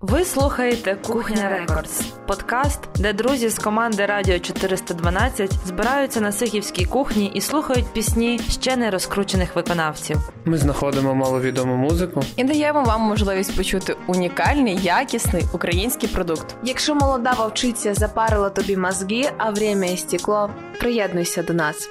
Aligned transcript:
Ви 0.00 0.24
слухаєте 0.24 0.96
Кухня 1.06 1.48
Records, 1.48 2.00
подкаст, 2.26 2.80
де 2.98 3.12
друзі 3.12 3.48
з 3.48 3.58
команди 3.58 4.06
Радіо 4.06 4.38
412 4.38 5.52
збираються 5.52 6.20
на 6.20 6.32
Сихівській 6.32 6.84
кухні 6.84 7.30
і 7.34 7.40
слухають 7.40 7.92
пісні 7.92 8.38
ще 8.38 8.76
не 8.76 8.90
розкручених 8.90 9.56
виконавців. 9.56 10.32
Ми 10.44 10.58
знаходимо 10.58 11.14
маловідому 11.14 11.76
музику 11.76 12.22
і 12.36 12.44
даємо 12.44 12.82
вам 12.82 13.00
можливість 13.00 13.56
почути 13.56 13.96
унікальний, 14.06 14.78
якісний 14.82 15.44
український 15.54 16.08
продукт. 16.08 16.56
Якщо 16.64 16.94
молода 16.94 17.32
вовчиця 17.32 17.94
запарила 17.94 18.50
тобі 18.50 18.76
мозги, 18.76 19.30
а 19.38 19.50
время 19.50 19.84
истекло, 19.84 20.50
приєднуйся 20.78 21.42
до 21.42 21.52
нас. 21.52 21.88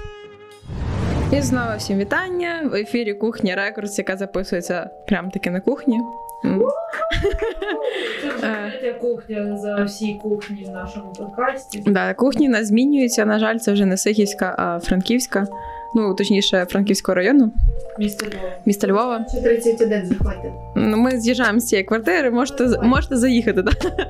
І 1.31 1.41
знову 1.41 1.77
всім 1.77 1.97
вітання 1.97 2.69
в 2.71 2.75
ефірі 2.75 3.13
Кухня 3.13 3.55
Records, 3.55 3.97
яка 3.97 4.17
записується 4.17 4.89
прямо 5.07 5.31
таки 5.31 5.51
на 5.51 5.61
кухні. 5.61 5.99
Це 6.43 8.29
вже 8.37 8.47
е. 8.47 8.71
третя 8.79 9.00
кухня 9.00 9.57
за 9.57 9.83
всі 9.83 10.19
кухні 10.21 10.65
в 10.69 10.71
нашому 10.71 11.14
подкасті. 11.14 11.83
Да, 11.87 12.14
кухні 12.14 12.50
нас 12.50 12.68
змінюються. 12.68 13.25
На 13.25 13.39
жаль, 13.39 13.57
це 13.57 13.71
вже 13.73 13.86
не 13.86 13.97
Сихівська, 13.97 14.55
а 14.57 14.79
Франківська. 14.79 15.47
Ну, 15.95 16.15
точніше, 16.15 16.65
Франківського 16.69 17.15
району. 17.15 17.51
Місто 18.00 18.25
Львова. 18.25 18.54
Місто 18.65 18.87
Львова. 18.87 19.25
Чи 19.36 19.41
31 19.41 20.05
заходите. 20.05 20.51
Ну, 20.75 20.97
ми 20.97 21.19
з'їжджаємо 21.19 21.59
з 21.59 21.65
цієї 21.65 21.86
квартири, 21.86 22.31
можете 22.31 22.79
можете 22.83 23.17
заїхати. 23.17 23.64
Так? 23.64 24.07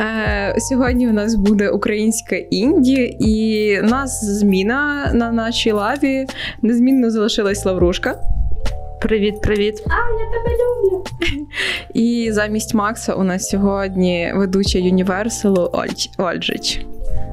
Е, 0.00 0.54
Сьогодні 0.58 1.08
у 1.08 1.12
нас 1.12 1.34
буде 1.34 1.68
українська 1.70 2.36
інді, 2.36 3.16
і 3.20 3.80
у 3.80 3.84
нас 3.84 4.24
зміна 4.24 5.10
на 5.14 5.32
нашій 5.32 5.72
лаві. 5.72 6.26
Незмінно 6.62 7.10
залишилась 7.10 7.64
Лаврушка. 7.64 8.18
Привіт, 9.04 9.40
привіт. 9.40 9.82
А, 9.86 10.20
я 10.20 10.26
тебе 10.30 10.56
люблю. 10.56 11.04
І 11.94 12.28
замість 12.32 12.74
Макса 12.74 13.14
у 13.14 13.22
нас 13.24 13.48
сьогодні 13.48 14.32
ведуча 14.34 14.78
Юніверсалу 14.78 15.70
Ольч, 15.72 16.10
Ольжич. 16.18 16.80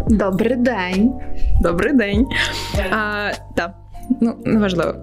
Добрий 0.09 0.55
день. 0.55 1.13
Добрий 1.61 1.93
день. 1.93 2.27
А, 2.91 3.31
Так, 3.55 3.73
ну 4.21 4.35
неважливо. 4.45 4.93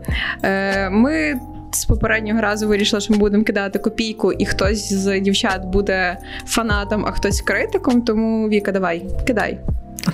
Е, 0.42 0.90
Ми. 0.90 1.40
З 1.72 1.84
попереднього 1.84 2.40
разу 2.40 2.68
вирішила, 2.68 3.00
що 3.00 3.12
ми 3.12 3.18
будемо 3.18 3.44
кидати 3.44 3.78
копійку, 3.78 4.32
і 4.32 4.46
хтось 4.46 4.92
з 4.92 5.20
дівчат 5.20 5.64
буде 5.64 6.18
фанатом, 6.46 7.04
а 7.06 7.10
хтось 7.10 7.40
критиком. 7.40 8.02
Тому 8.02 8.48
Віка, 8.48 8.72
давай, 8.72 9.04
кидай. 9.26 9.58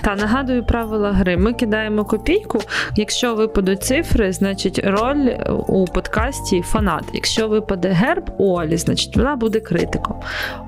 Та 0.01 0.15
нагадую 0.15 0.65
правила 0.65 1.11
гри. 1.11 1.37
Ми 1.37 1.53
кидаємо 1.53 2.05
копійку. 2.05 2.59
Якщо 2.95 3.35
випадуть 3.35 3.83
цифри, 3.83 4.31
значить 4.31 4.81
роль 4.83 5.29
у 5.67 5.85
подкасті 5.85 6.61
фанат. 6.61 7.03
Якщо 7.13 7.47
випаде 7.47 7.89
герб 7.89 8.29
у 8.37 8.53
Олі, 8.53 8.77
значить 8.77 9.17
вона 9.17 9.35
буде 9.35 9.59
критиком. 9.59 10.19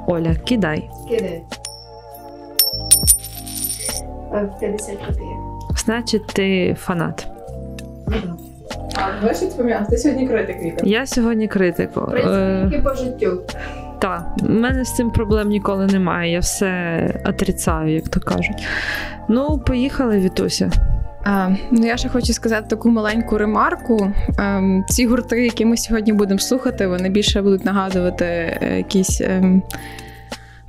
Оля, 0.08 0.36
кидай. 0.36 0.89
Кидай. 1.09 1.44
50 4.59 4.98
копійок. 4.98 5.78
Значить, 5.78 6.28
ти 6.28 6.75
фанат. 6.80 7.28
А 8.95 9.25
бачиш, 9.25 9.50
ти 9.89 9.98
сьогодні 9.98 10.28
критик 10.28 10.61
Віка? 10.61 10.78
Я 10.83 11.05
сьогодні 11.05 11.48
критику. 11.48 12.02
В 12.02 12.11
принципі, 12.11 12.81
по 12.83 12.94
життю. 12.94 13.42
Так, 14.02 14.28
у 14.42 14.50
мене 14.50 14.86
з 14.86 14.95
цим 14.95 15.12
проблем 15.12 15.50
ніколи 15.50 15.86
немає. 15.86 16.31
Я 16.31 16.40
все 16.40 17.22
отрицаю, 17.26 17.94
як 17.94 18.09
то 18.09 18.20
кажуть. 18.20 18.64
Ну, 19.28 19.58
поїхали, 19.58 20.20
Вітуся. 20.20 20.72
А, 21.26 21.50
Ну, 21.72 21.86
я 21.86 21.98
ще 21.98 22.09
хочу 22.09 22.34
сказати 22.34 22.67
таку 22.70 22.89
маленьку 22.89 23.38
ремарку. 23.38 24.14
А, 24.38 24.58
ем, 24.58 24.86
ці 24.89 25.08
гурти, 25.08 25.44
які 25.44 25.66
ми 25.66 25.78
сьогодні 25.78 26.14
будемо 26.14 26.39
слухати, 26.39 26.88
вони 26.88 27.09
більше 27.09 27.42
будуть 27.42 27.66
нагадувати 27.66 28.26
е, 28.26 28.78
якісь. 28.78 29.22
Ем, 29.22 29.64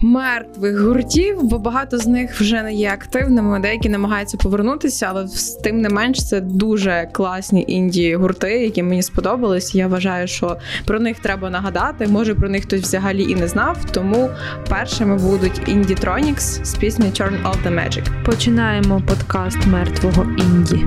мертвих 0.00 0.80
гуртів, 0.80 1.42
бо 1.42 1.58
багато 1.58 1.98
з 1.98 2.06
них 2.06 2.40
вже 2.40 2.62
не 2.62 2.74
є 2.74 2.90
активними. 2.90 3.60
Деякі 3.60 3.88
намагаються 3.88 4.36
повернутися, 4.36 5.06
але 5.10 5.26
тим 5.64 5.80
не 5.80 5.88
менш 5.88 6.28
це 6.28 6.40
дуже 6.40 7.08
класні 7.12 7.64
інді 7.68 8.14
гурти, 8.14 8.50
які 8.58 8.82
мені 8.82 9.02
сподобались. 9.02 9.74
Я 9.74 9.86
вважаю, 9.86 10.26
що 10.26 10.56
про 10.84 11.00
них 11.00 11.18
треба 11.18 11.50
нагадати. 11.50 12.06
Може 12.06 12.34
про 12.34 12.48
них 12.48 12.62
хтось 12.62 12.80
взагалі 12.80 13.22
і 13.22 13.34
не 13.34 13.48
знав. 13.48 13.84
Тому 13.92 14.30
першими 14.68 15.16
будуть 15.16 15.68
Indie 15.68 16.38
з 16.64 16.74
піснею 16.74 17.12
Turn 17.12 17.42
Off 17.42 17.56
the 17.66 17.74
Magic. 17.74 18.24
Починаємо 18.24 19.02
подкаст 19.06 19.66
мертвого 19.66 20.26
інді. 20.38 20.86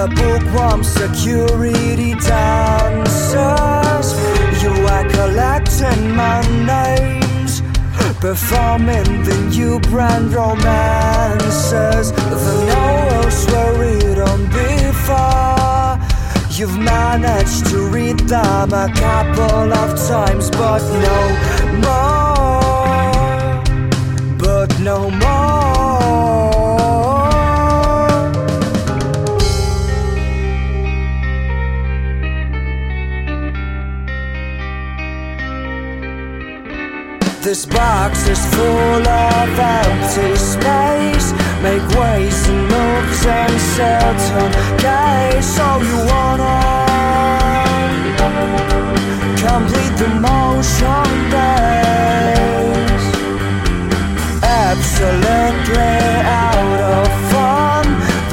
The 0.00 0.08
bookworm 0.16 0.82
security 0.82 2.14
dancers. 2.14 4.08
You 4.62 4.72
are 4.94 5.06
collecting 5.10 6.14
my 6.16 6.40
names, 6.74 7.62
performing 8.18 9.24
the 9.24 9.36
new 9.50 9.78
brand 9.80 10.32
romances. 10.32 12.12
The 12.12 12.54
novels 12.70 13.46
were 13.52 13.72
written 13.80 14.40
before. 14.60 15.98
You've 16.56 16.78
managed 16.78 17.66
to 17.66 17.78
read 17.88 18.20
them 18.20 18.72
a 18.72 18.88
couple 18.94 19.72
of 19.82 19.98
times, 20.08 20.50
but 20.50 20.82
no 21.08 21.20
more. 21.84 23.62
But 24.38 24.80
no 24.80 25.10
more. 25.10 25.39
Is 38.30 38.46
full 38.54 39.08
of 39.08 39.58
empty 39.58 40.36
space. 40.36 41.32
Make 41.66 41.86
ways 41.98 42.38
and 42.48 42.62
moves 42.72 43.22
and 43.26 43.54
certain 43.76 44.50
case. 44.78 45.58
All 45.58 45.80
you 45.90 45.98
wanna 46.12 46.58
complete 49.46 49.94
the 50.02 50.10
motion 50.28 51.10
days. 51.38 53.04
Absolutely 54.42 55.98
out 56.46 56.80
of 56.98 57.08
fun. 57.32 57.84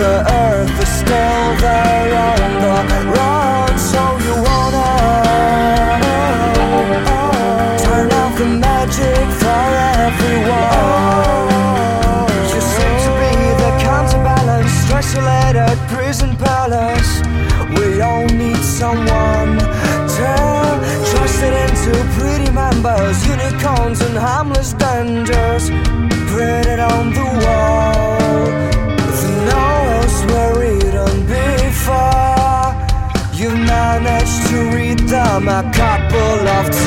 The 0.02 0.16
earth 0.44 0.78
is 0.86 0.92
still 1.02 1.50
there 1.66 2.12
on 2.30 2.50
the 2.64 2.67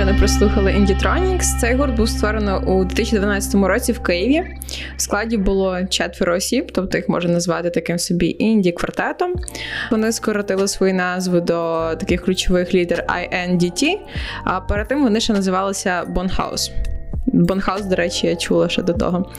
Ще 0.02 0.12
не 0.12 0.18
прослухали 0.18 0.70
Indietronics. 0.70 1.58
Цей 1.60 1.74
гурт 1.74 1.96
був 1.96 2.08
створено 2.08 2.62
у 2.66 2.84
2012 2.84 3.54
році 3.54 3.92
в 3.92 4.02
Києві. 4.02 4.56
В 4.96 5.02
складі 5.02 5.36
було 5.36 5.84
четверо 5.84 6.34
осіб, 6.34 6.72
тобто 6.72 6.98
їх 6.98 7.08
можна 7.08 7.32
назвати 7.32 7.70
таким 7.70 7.98
собі 7.98 8.36
інді-квартетом. 8.38 9.34
Вони 9.90 10.12
скоротили 10.12 10.68
свою 10.68 10.94
назву 10.94 11.40
до 11.40 11.90
таких 12.00 12.24
ключових 12.24 12.74
літер 12.74 13.04
INDT, 13.08 13.98
а 14.44 14.60
перед 14.60 14.88
тим 14.88 15.02
вони 15.02 15.20
ще 15.20 15.32
називалися 15.32 16.04
Bonhouse. 16.14 16.70
Bonhouse, 17.34 17.88
до 17.88 17.96
речі, 17.96 18.26
я 18.26 18.36
чула 18.36 18.68
ще 18.68 18.82
до 18.82 18.92
того. 18.92 19.32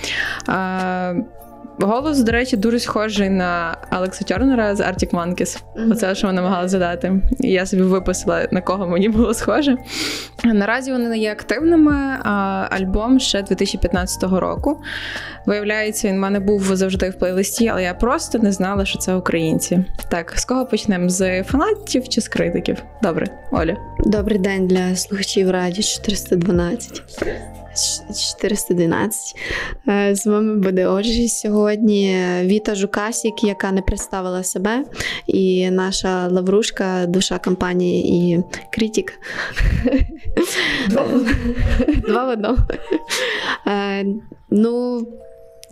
Голос, 1.79 2.19
до 2.19 2.31
речі, 2.31 2.57
дуже 2.57 2.79
схожий 2.79 3.29
на 3.29 3.77
Алекса 3.89 4.25
Тернера 4.25 4.75
з 4.75 4.79
Arctic 4.79 5.11
Monkeys. 5.11 5.61
Оце, 5.91 6.15
що 6.15 6.27
вона 6.27 6.41
намагалася 6.41 6.69
задати. 6.69 7.21
І 7.39 7.51
я 7.51 7.65
собі 7.65 7.81
виписала, 7.83 8.47
на 8.51 8.61
кого 8.61 8.87
мені 8.87 9.09
було 9.09 9.33
схоже. 9.33 9.77
Наразі 10.43 10.91
вони 10.91 11.09
не 11.09 11.17
є 11.17 11.31
активними, 11.31 11.93
а 12.23 12.67
альбом 12.71 13.19
ще 13.19 13.41
2015 13.41 14.23
року. 14.23 14.81
Виявляється, 15.45 16.07
він 16.07 16.15
в 16.15 16.19
мене 16.19 16.39
був 16.39 16.75
завжди 16.75 17.09
в 17.09 17.19
плейлисті, 17.19 17.67
але 17.67 17.83
я 17.83 17.93
просто 17.93 18.39
не 18.39 18.51
знала, 18.51 18.85
що 18.85 18.99
це 18.99 19.15
українці. 19.15 19.85
Так, 20.09 20.33
з 20.35 20.45
кого 20.45 20.65
почнемо? 20.65 21.09
З 21.09 21.43
фанатів 21.43 22.09
чи 22.09 22.21
з 22.21 22.27
критиків? 22.27 22.83
Добре, 23.01 23.27
Оля. 23.51 23.77
Добрий 23.99 24.39
день 24.39 24.67
для 24.67 24.95
слухачів 24.95 25.51
радіо 25.51 25.83
412. 25.83 27.03
412. 27.73 29.35
Е, 29.87 30.15
З 30.15 30.25
вами 30.25 30.55
буде 30.55 30.87
Оджі 30.87 31.27
сьогодні. 31.29 32.17
Віта 32.41 32.75
Жукасік, 32.75 33.43
яка 33.43 33.71
не 33.71 33.81
представила 33.81 34.43
себе, 34.43 34.83
і 35.27 35.69
наша 35.71 36.27
лаврушка, 36.27 37.05
душа 37.05 37.39
компанії 37.39 38.33
і 38.33 38.43
критик. 38.73 39.19
Два 42.07 42.25
в 42.25 42.29
одному. 42.29 42.57
Е, 43.67 44.05
Ну, 44.55 45.07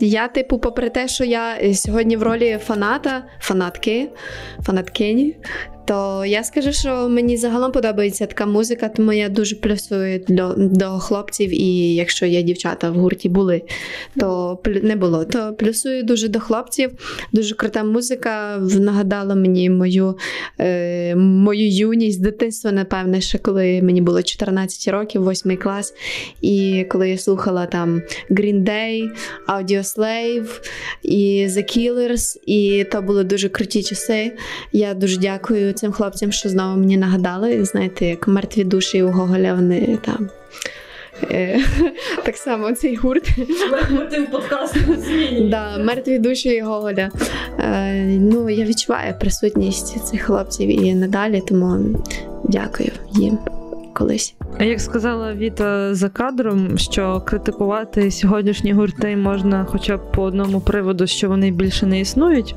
я, 0.00 0.28
типу, 0.28 0.58
попри 0.58 0.90
те, 0.90 1.08
що 1.08 1.24
я 1.24 1.74
сьогодні 1.74 2.16
в 2.16 2.22
ролі 2.22 2.58
фаната, 2.64 3.24
фанатки, 3.40 4.08
фанаткині, 4.62 5.36
то 5.84 6.24
я 6.26 6.44
скажу, 6.44 6.72
що 6.72 7.08
мені 7.08 7.36
загалом 7.36 7.72
подобається 7.72 8.26
така 8.26 8.46
музика, 8.46 8.88
тому 8.88 9.12
я 9.12 9.28
дуже 9.28 9.56
плюсую 9.56 10.24
до, 10.28 10.54
до 10.56 10.86
хлопців, 10.86 11.60
і 11.60 11.94
якщо 11.94 12.26
є 12.26 12.42
дівчата 12.42 12.90
в 12.90 12.94
гурті 12.94 13.28
були, 13.28 13.62
то 14.20 14.58
не 14.66 14.96
було. 14.96 15.24
То 15.24 15.54
плюсую 15.58 16.02
дуже 16.02 16.28
до 16.28 16.40
хлопців. 16.40 16.90
Дуже 17.32 17.54
крута 17.54 17.84
музика. 17.84 18.58
Нагадала 18.58 19.34
мені 19.34 19.70
мою, 19.70 20.18
е, 20.60 21.14
мою 21.16 21.68
юність, 21.68 22.22
дитинство, 22.22 22.72
напевне, 22.72 23.20
ще 23.20 23.38
коли 23.38 23.82
мені 23.82 24.00
було 24.00 24.22
14 24.22 24.92
років, 24.92 25.30
8 25.30 25.56
клас. 25.56 25.94
І 26.40 26.86
коли 26.90 27.10
я 27.10 27.18
слухала 27.18 27.66
там 27.66 28.02
Green 28.30 28.62
Day, 28.62 29.10
Audioslave 29.48 30.48
і 31.02 31.46
The 31.48 31.78
Killers, 31.78 32.36
і 32.46 32.86
то 32.92 33.02
були 33.02 33.24
дуже 33.24 33.48
круті 33.48 33.82
часи. 33.82 34.32
Я 34.72 34.94
дуже 34.94 35.16
дякую 35.16 35.71
цим 35.72 35.92
хлопцям, 35.92 36.32
що 36.32 36.48
знову 36.48 36.76
мені 36.76 36.96
нагадали. 36.96 37.64
Знаєте, 37.64 38.06
як 38.06 38.28
мертві 38.28 38.64
душі 38.64 39.02
у 39.02 39.08
Гоголя, 39.10 39.54
вони 39.54 39.98
там. 40.04 40.28
е, 41.30 41.60
Так 42.24 42.36
само 42.36 42.72
цей 42.72 42.96
гурт. 42.96 43.28
В 43.28 44.26
подкаст 44.30 44.76
зміні. 44.98 45.48
Да, 45.50 45.78
мертві 45.78 46.18
душі 46.18 46.48
і 46.48 46.60
Гоголя. 46.60 47.10
Е, 47.58 48.04
Ну, 48.04 48.50
я 48.50 48.64
відчуваю 48.64 49.14
присутність 49.20 50.04
цих 50.06 50.22
хлопців 50.22 50.84
і 50.84 50.94
надалі, 50.94 51.42
тому 51.48 51.96
дякую 52.44 52.90
їм 53.12 53.38
колись. 53.94 54.34
А 54.58 54.64
Як 54.64 54.80
сказала 54.80 55.34
Віта 55.34 55.94
за 55.94 56.08
кадром, 56.08 56.78
що 56.78 57.20
критикувати 57.26 58.10
сьогоднішні 58.10 58.72
гурти 58.72 59.16
можна 59.16 59.64
хоча 59.64 59.96
б 59.96 60.12
по 60.12 60.22
одному 60.22 60.60
приводу, 60.60 61.06
що 61.06 61.28
вони 61.28 61.50
більше 61.50 61.86
не 61.86 62.00
існують. 62.00 62.54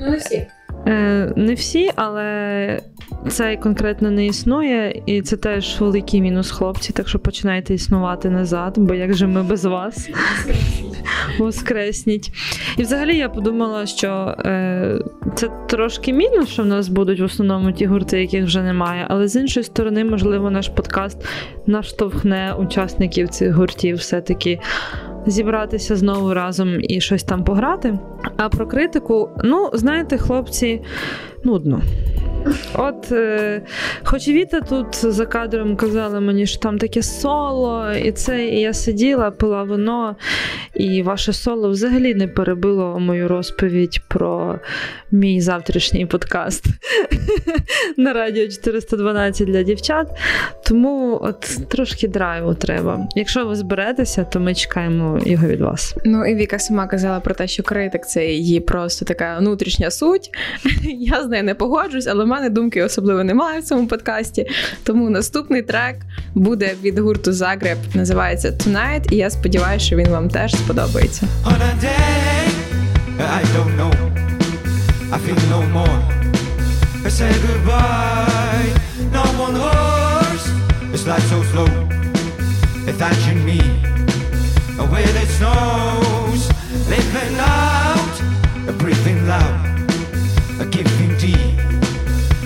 Ну, 0.00 0.10
не 0.10 0.16
всі. 0.16 0.46
Е, 0.86 1.32
не 1.36 1.54
всі, 1.54 1.90
але 1.96 2.80
цей 3.28 3.56
конкретно 3.56 4.10
не 4.10 4.26
існує, 4.26 5.02
і 5.06 5.22
це 5.22 5.36
теж 5.36 5.80
великий 5.80 6.20
мінус 6.20 6.50
хлопці, 6.50 6.92
так 6.92 7.08
що 7.08 7.18
починайте 7.18 7.74
існувати 7.74 8.30
назад, 8.30 8.74
бо 8.78 8.94
як 8.94 9.14
же 9.14 9.26
ми 9.26 9.42
без 9.42 9.64
вас 9.64 10.10
воскресніть. 11.38 12.32
І 12.76 12.82
взагалі 12.82 13.16
я 13.16 13.28
подумала, 13.28 13.86
що 13.86 14.34
е, 14.38 14.98
це 15.34 15.48
трошки 15.68 16.12
мінус, 16.12 16.48
що 16.48 16.62
в 16.62 16.66
нас 16.66 16.88
будуть 16.88 17.20
в 17.20 17.24
основному 17.24 17.72
ті 17.72 17.86
гурти, 17.86 18.20
яких 18.20 18.44
вже 18.44 18.62
немає. 18.62 19.06
Але 19.08 19.28
з 19.28 19.36
іншої 19.36 19.64
сторони, 19.64 20.04
можливо, 20.04 20.50
наш 20.50 20.68
подкаст 20.68 21.26
наштовхне 21.66 22.54
учасників 22.58 23.28
цих 23.28 23.54
гуртів 23.54 23.96
все-таки 23.96 24.58
зібратися 25.26 25.96
знову 25.96 26.34
разом 26.34 26.80
і 26.80 27.00
щось 27.00 27.24
там 27.24 27.44
пограти. 27.44 27.98
А 28.36 28.48
про 28.48 28.66
критику, 28.66 29.30
ну, 29.44 29.70
знаєте, 29.72 30.18
хлопці, 30.18 30.82
нудно. 31.44 31.82
От, 32.74 33.12
е, 33.12 33.62
хоч 34.02 34.28
Віта 34.28 34.60
тут 34.60 35.12
за 35.12 35.26
кадром 35.26 35.76
казала 35.76 36.20
мені, 36.20 36.46
що 36.46 36.58
там 36.58 36.78
таке 36.78 37.02
соло, 37.02 37.92
і 37.92 38.12
це, 38.12 38.46
і 38.46 38.60
я 38.60 38.72
сиділа, 38.72 39.30
пила 39.30 39.62
вино, 39.62 40.16
і 40.74 41.02
ваше 41.02 41.32
соло 41.32 41.70
взагалі 41.70 42.14
не 42.14 42.28
перебило 42.28 43.00
мою 43.00 43.28
розповідь 43.28 44.00
про 44.08 44.58
мій 45.10 45.40
завтрашній 45.40 46.06
подкаст 46.06 46.64
на 47.96 48.12
радіо 48.12 48.48
412 48.48 49.46
для 49.46 49.62
дівчат. 49.62 50.08
Тому 50.66 51.18
от 51.22 51.68
трошки 51.68 52.08
драйву 52.08 52.54
треба. 52.54 53.08
Якщо 53.16 53.46
ви 53.46 53.54
зберетеся, 53.54 54.24
то 54.24 54.40
ми 54.40 54.54
чекаємо 54.54 55.09
його 55.18 55.46
від 55.46 55.60
вас. 55.60 55.94
Ну 56.04 56.26
і 56.26 56.34
Віка 56.34 56.58
сама 56.58 56.86
казала 56.86 57.20
про 57.20 57.34
те, 57.34 57.48
що 57.48 57.62
критик 57.62 58.06
це 58.06 58.26
її 58.26 58.60
просто 58.60 59.04
така 59.04 59.38
внутрішня 59.38 59.90
суть. 59.90 60.30
Я 60.82 61.22
з 61.22 61.28
нею 61.28 61.44
не 61.44 61.54
погоджусь, 61.54 62.06
але 62.06 62.24
в 62.24 62.26
мене 62.26 62.50
думки 62.50 62.82
особливо 62.82 63.24
немає 63.24 63.60
в 63.60 63.64
цьому 63.64 63.86
подкасті. 63.86 64.46
Тому 64.82 65.10
наступний 65.10 65.62
трек 65.62 65.96
буде 66.34 66.74
від 66.82 66.98
гурту 66.98 67.32
Загреб, 67.32 67.78
називається 67.94 68.50
Tonight, 68.50 69.12
і 69.12 69.16
я 69.16 69.30
сподіваюся, 69.30 69.86
що 69.86 69.96
він 69.96 70.08
вам 70.08 70.28
теж 70.28 70.54
сподобається. 70.54 71.26
On 71.44 71.52
a 71.52 71.84
day 71.84 72.70
I 73.22 73.42
don't 73.56 73.76
know, 73.76 73.92
I 75.12 75.18
feel 75.18 75.36
no 75.54 75.60
more. 75.76 76.00
I 77.04 77.08
say 77.08 77.32
goodbye. 77.46 78.68
No 79.12 79.22
one 79.44 79.56
horse, 79.64 80.46
it's 80.94 81.06
like 81.06 81.20
so 81.32 81.42
slow. 81.50 81.66
It's 82.86 82.98
touching 82.98 83.44
me 83.44 83.58
with 84.90 85.16
its 85.22 85.40
nose, 85.40 86.48
living 86.88 87.36
out, 87.38 88.14
breathing 88.78 89.26
loud, 89.26 89.90
a 90.60 90.66
giving 90.66 91.16
deep. 91.18 91.58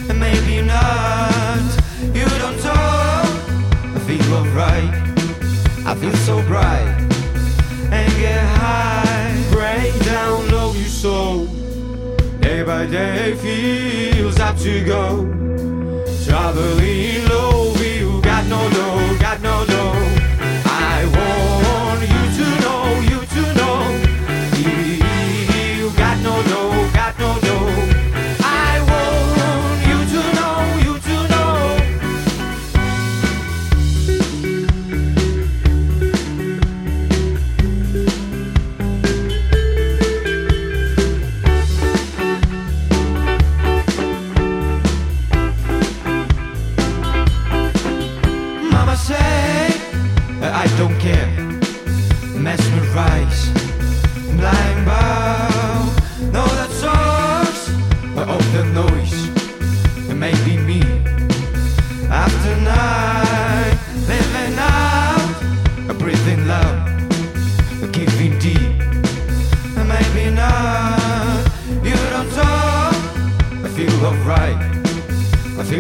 And 0.09 0.21
maybe 0.21 0.63
not. 0.63 1.65
You 2.13 2.27
don't 2.43 2.59
talk. 2.61 3.27
I 3.97 4.01
feel 4.07 4.35
alright. 4.35 4.95
I 5.87 5.95
feel 5.95 6.17
so 6.29 6.43
bright 6.43 7.05
and 7.91 8.13
get 8.19 8.43
high. 8.59 9.33
Break 9.51 9.93
down 10.05 10.51
low 10.51 10.73
you 10.73 10.85
soul. 10.85 11.47
Day 12.41 12.63
by 12.63 12.87
day 12.87 13.35
feels 13.37 14.39
up 14.39 14.57
to 14.59 14.85
go. 14.85 15.25
Traveling 16.25 17.29
low, 17.29 17.75
you 17.77 18.21
got 18.23 18.47
no 18.47 18.61
dough, 18.71 19.04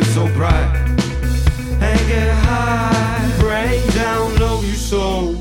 still 0.02 0.26
so 0.26 0.34
bright. 0.34 0.74
And 1.80 2.08
get 2.08 2.34
high, 2.38 3.32
bring 3.38 3.86
down 3.90 4.36
low 4.36 4.60
you 4.60 4.74
soul. 4.74 5.34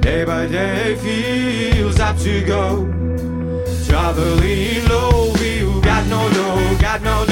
Day 0.00 0.24
by 0.24 0.46
day 0.46 0.94
feels 0.96 1.98
up 1.98 2.16
to 2.18 2.44
go. 2.44 2.86
Traveling 3.86 4.88
low, 4.88 5.32
you 5.36 5.80
got 5.82 6.06
no 6.06 6.28
no, 6.28 6.78
got 6.80 7.02
no 7.02 7.25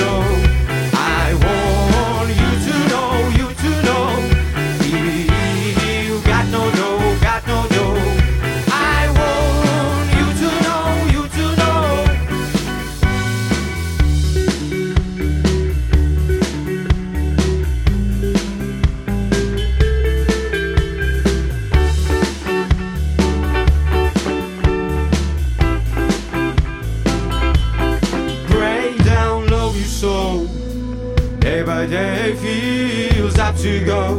go. 33.80 34.13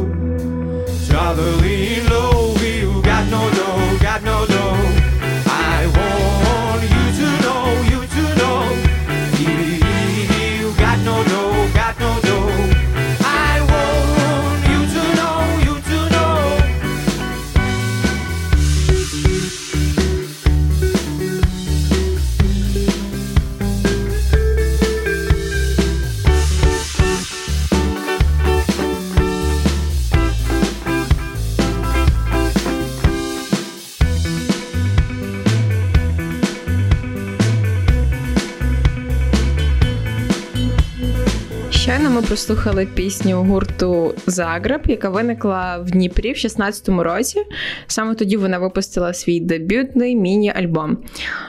Ми 42.16 42.22
прослухали 42.22 42.86
пісню 42.94 43.42
гурту 43.42 44.14
Загреб, 44.26 44.80
яка 44.84 45.08
виникла 45.08 45.78
в 45.78 45.90
Дніпрі 45.90 46.32
в 46.32 46.36
16-му 46.36 47.02
році. 47.02 47.42
Саме 47.86 48.14
тоді 48.14 48.36
вона 48.36 48.58
випустила 48.58 49.14
свій 49.14 49.40
дебютний 49.40 50.16
міні-альбом. 50.16 50.98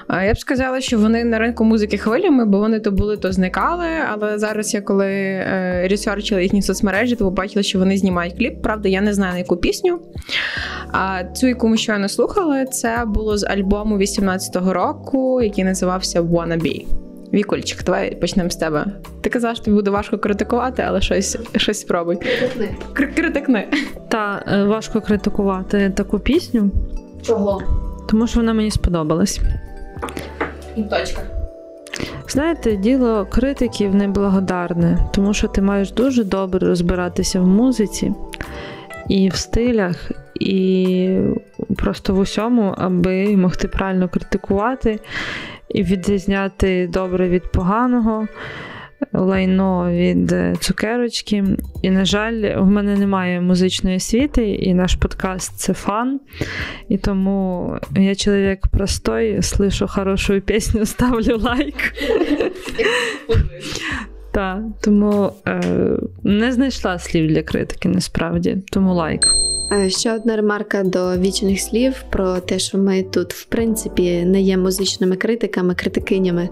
Я 0.10 0.34
б 0.34 0.40
сказала, 0.40 0.82
що 0.82 1.00
вони 1.00 1.24
на 1.24 1.40
ринку 1.40 1.64
музики 1.64 1.98
хвилями, 1.98 2.46
бо 2.46 2.60
вони 2.60 2.80
то 2.80 2.92
були, 2.92 3.18
то 3.18 3.32
зникали. 3.32 3.88
Але 4.12 4.40
зараз 4.40 4.74
я 4.74 4.82
коли 4.82 5.08
е, 5.08 5.88
ресерчила 5.90 6.42
їхні 6.42 6.62
соцмережі, 6.62 7.16
то 7.16 7.26
побачила, 7.26 7.64
що 7.64 7.80
вони 7.80 7.98
знімають 7.98 8.38
кліп. 8.38 8.62
Правда, 8.62 8.90
я 8.90 9.02
не 9.02 9.14
знаю 9.14 9.34
на 9.34 9.40
яку 9.40 9.58
пісню. 9.58 10.00
А 10.92 11.24
цю, 11.36 11.48
яку 11.48 11.68
ми 11.68 11.78
щойно 11.78 12.10
слухали, 12.10 12.66
це 12.66 13.04
було 13.08 13.38
з 13.38 13.44
альбому 13.44 13.98
18-го 13.98 14.74
року, 14.74 15.42
який 15.42 15.64
називався 15.64 16.22
Wanna 16.22 16.62
Be. 16.62 17.07
Вікульчик, 17.38 17.84
давай 17.84 18.16
почнемо 18.16 18.50
з 18.50 18.56
тебе. 18.56 18.86
Ти 19.22 19.30
казав, 19.30 19.56
що 19.56 19.66
тобі 19.66 19.76
буде 19.76 19.92
важко 19.92 20.18
критикувати, 20.18 20.84
але 20.88 21.02
щось, 21.02 21.38
щось 21.56 21.80
спробуй. 21.80 22.16
Кр- 22.94 23.16
критикни. 23.16 23.68
Та 24.10 24.44
е, 24.48 24.64
важко 24.64 25.02
критикувати 25.02 25.90
таку 25.90 26.20
пісню, 26.20 26.72
Чого? 27.22 27.62
тому 28.10 28.28
що 28.28 28.40
вона 28.40 28.54
мені 28.54 28.72
сподобалась. 28.72 29.40
Точка. 30.90 31.22
Знаєте, 32.30 32.76
діло 32.76 33.28
критиків 33.32 33.96
неблагодарне, 33.96 34.98
тому 35.14 35.34
що 35.34 35.48
ти 35.48 35.62
маєш 35.62 35.92
дуже 35.92 36.24
добре 36.24 36.68
розбиратися 36.68 37.42
в 37.42 37.48
музиці 37.48 38.14
і 39.10 39.30
в 39.30 39.36
стилях, 39.36 40.12
і 40.40 41.20
просто 41.78 42.14
в 42.14 42.20
усьому, 42.20 42.76
аби 42.78 43.38
могти 43.38 43.68
правильно 43.68 44.10
критикувати 44.10 45.00
і 45.70 45.84
відрізняти 45.84 46.90
добре 46.94 47.30
від 47.30 47.52
поганого. 47.52 48.28
Лайно 49.14 49.92
від 49.92 50.32
е, 50.32 50.56
цукерочки. 50.60 51.44
І, 51.82 51.90
на 51.90 52.06
жаль, 52.06 52.60
в 52.62 52.66
мене 52.66 52.96
немає 52.96 53.42
музичної 53.42 53.98
освіти, 53.98 54.50
і 54.50 54.74
наш 54.74 54.96
подкаст 54.96 55.60
це 55.60 55.74
фан. 55.74 56.20
І 56.90 56.98
тому 56.98 57.74
я 57.96 58.16
чоловік 58.16 58.68
простой, 58.68 59.38
слышу 59.38 59.88
хорошу 59.88 60.42
пісню, 60.42 60.86
ставлю 60.86 61.38
лайк. 61.38 61.76
Так, 64.32 64.60
тому 64.82 65.32
е, 65.48 65.62
не 66.24 66.52
знайшла 66.52 67.00
слів 67.00 67.28
для 67.28 67.44
критики 67.44 67.90
насправді, 67.90 68.58
тому 68.72 68.94
лайк. 68.94 69.34
Е, 69.72 69.90
Ще 69.90 70.14
одна 70.14 70.36
ремарка 70.36 70.84
до 70.84 71.18
вічних 71.18 71.62
слів 71.62 72.04
про 72.10 72.40
те, 72.40 72.60
що 72.60 72.78
ми 72.78 73.04
тут, 73.04 73.34
в 73.34 73.46
принципі, 73.46 74.24
не 74.26 74.42
є 74.42 74.58
музичними 74.58 75.16
критиками, 75.16 75.76
критикинями, 75.76 76.50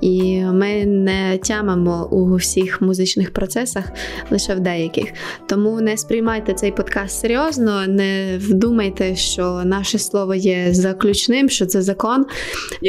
і 0.00 0.40
ми 0.40 0.84
не 0.84 1.38
тямимо 1.38 2.08
у 2.10 2.36
всіх 2.36 2.82
музичних 2.82 3.30
процесах, 3.32 3.84
лише 4.30 4.54
в 4.54 4.60
деяких. 4.60 5.04
Тому 5.48 5.80
не 5.80 5.96
сприймайте 5.96 6.54
цей 6.54 6.70
подкаст 6.72 7.20
серйозно, 7.20 7.86
не 7.86 8.38
вдумайте, 8.38 9.16
що 9.16 9.62
наше 9.64 9.98
слово 9.98 10.34
є 10.34 10.66
заключним, 10.70 11.48
що 11.48 11.66
це 11.66 11.82
закон. 11.82 12.26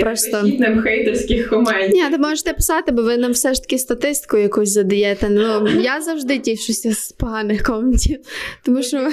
Просто- 0.02 0.42
Просто... 0.42 0.82
хейтерських 0.82 1.50
коментів. 1.50 1.94
Ні, 1.94 2.04
ви 2.12 2.18
можете 2.18 2.54
писати, 2.54 2.92
бо 2.92 3.02
ви 3.04 3.18
нам 3.18 3.32
все 3.32 3.54
ж 3.54 3.62
таки 3.62 3.78
статистику 3.78 4.38
якусь 4.38 4.70
задаєте. 4.70 5.30
Ну 5.30 5.68
я 5.82 6.02
завжди 6.02 6.40
тішуся 6.40 6.92
з 6.94 7.12
поганих 7.12 7.64
коментів. 7.64 8.20
Тому 8.66 8.84
що, 8.84 9.10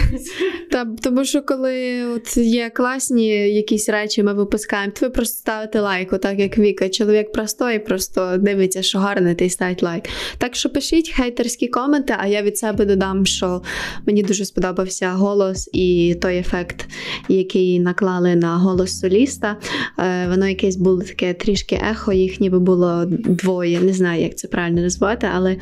та, 0.70 0.86
тому 1.02 1.24
що 1.24 1.42
коли 1.42 2.04
от 2.04 2.36
є 2.36 2.70
класні 2.70 3.28
якісь 3.54 3.88
речі, 3.88 4.22
ми 4.22 4.34
випускаємо, 4.34 4.92
то 5.00 5.06
ви 5.06 5.10
просто 5.10 5.38
ставите 5.38 5.80
лайк, 5.80 6.18
так 6.18 6.38
як 6.38 6.58
Віка. 6.58 6.88
Чоловік 6.88 7.32
простой, 7.32 7.78
просто 7.78 8.36
дивиться, 8.38 8.82
що 8.82 8.98
гарне, 8.98 9.36
й 9.40 9.50
ставить 9.50 9.82
лайк. 9.82 10.04
Так 10.38 10.54
що 10.54 10.70
пишіть 10.70 11.10
хейтерські 11.10 11.68
коменти, 11.68 12.14
а 12.18 12.26
я 12.26 12.42
від 12.42 12.58
себе 12.58 12.84
додам, 12.84 13.26
що 13.26 13.62
мені 14.06 14.22
дуже 14.22 14.44
сподобався 14.44 15.10
голос 15.10 15.70
і 15.72 16.16
той 16.22 16.36
ефект, 16.36 16.88
який 17.28 17.80
наклали 17.80 18.36
на 18.36 18.56
голос 18.56 19.00
соліста. 19.00 19.56
Е, 19.98 20.28
Воно 20.28 20.48
якесь 20.48 20.76
було 20.76 21.02
таке 21.02 21.34
трішки 21.34 21.80
ехо, 21.90 22.12
їх 22.12 22.40
ніби 22.40 22.58
було 22.58 23.04
двоє. 23.08 23.80
Не 23.80 23.92
знаю, 23.92 24.22
як 24.22 24.38
це 24.38 24.48
правильно 24.48 24.80
назвати, 24.80 25.28
але 25.34 25.56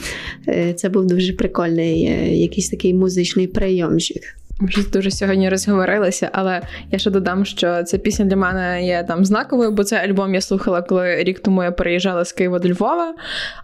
е, 0.49 0.75
це 0.75 0.89
був 0.89 1.07
дуже 1.07 1.33
прикольний 1.33 2.05
е, 2.05 2.37
якийсь 2.37 2.69
такий 2.69 2.95
музичний 2.95 3.47
прийомчик. 3.47 4.40
Вже 4.61 4.91
дуже 4.91 5.11
сьогодні 5.11 5.49
розговорилися, 5.49 6.31
але 6.33 6.63
я 6.91 6.99
ще 6.99 7.11
додам, 7.11 7.45
що 7.45 7.83
ця 7.83 7.99
пісня 7.99 8.25
для 8.25 8.37
мене 8.37 8.87
є 8.87 9.05
там 9.09 9.25
знаковою, 9.25 9.71
бо 9.71 9.85
цей 9.85 9.99
альбом 9.99 10.35
я 10.35 10.41
слухала, 10.41 10.83
коли 10.83 11.17
рік 11.17 11.41
тому 11.41 11.63
я 11.65 11.73
переїжджала 11.73 12.25
з 12.25 12.33
Києва 12.33 12.59
до 12.59 12.69
Львова. 12.69 13.15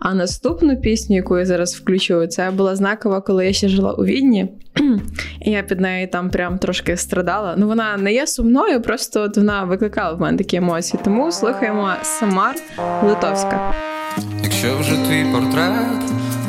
А 0.01 0.15
наступну 0.15 0.81
пісню, 0.81 1.17
яку 1.17 1.39
я 1.39 1.47
зараз 1.47 1.75
включу, 1.75 2.27
це 2.27 2.51
була 2.51 2.77
знакова, 2.77 3.21
коли 3.21 3.47
я 3.47 3.53
ще 3.53 3.69
жила 3.69 3.93
у 3.93 4.05
Відні. 4.05 4.49
І 5.41 5.51
я 5.51 5.63
під 5.63 5.81
нею 5.81 6.09
там 6.09 6.31
прям 6.31 6.59
трошки 6.59 6.97
страдала. 6.97 7.55
Ну 7.59 7.67
вона 7.67 7.97
не 7.97 8.13
є 8.13 8.27
сумною, 8.27 8.83
просто 8.83 9.23
от 9.23 9.37
вона 9.37 9.65
викликала 9.65 10.13
в 10.13 10.21
мене 10.21 10.39
такі 10.39 10.57
емоції. 10.57 11.01
Тому 11.05 11.33
слухаємо 11.33 11.93
Самар 12.03 12.55
Литовська. 13.05 13.75
Якщо 14.43 14.79
вже 14.79 14.97
твій 14.97 15.25
портрет 15.33 15.73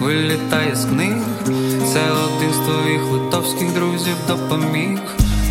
вилітає 0.02 0.76
з 0.76 0.86
книг, 0.86 1.14
це 1.94 2.02
один 2.12 2.54
з 2.54 2.58
твоїх 2.58 3.02
литовських 3.12 3.74
друзів 3.74 4.16
допоміг. 4.28 5.00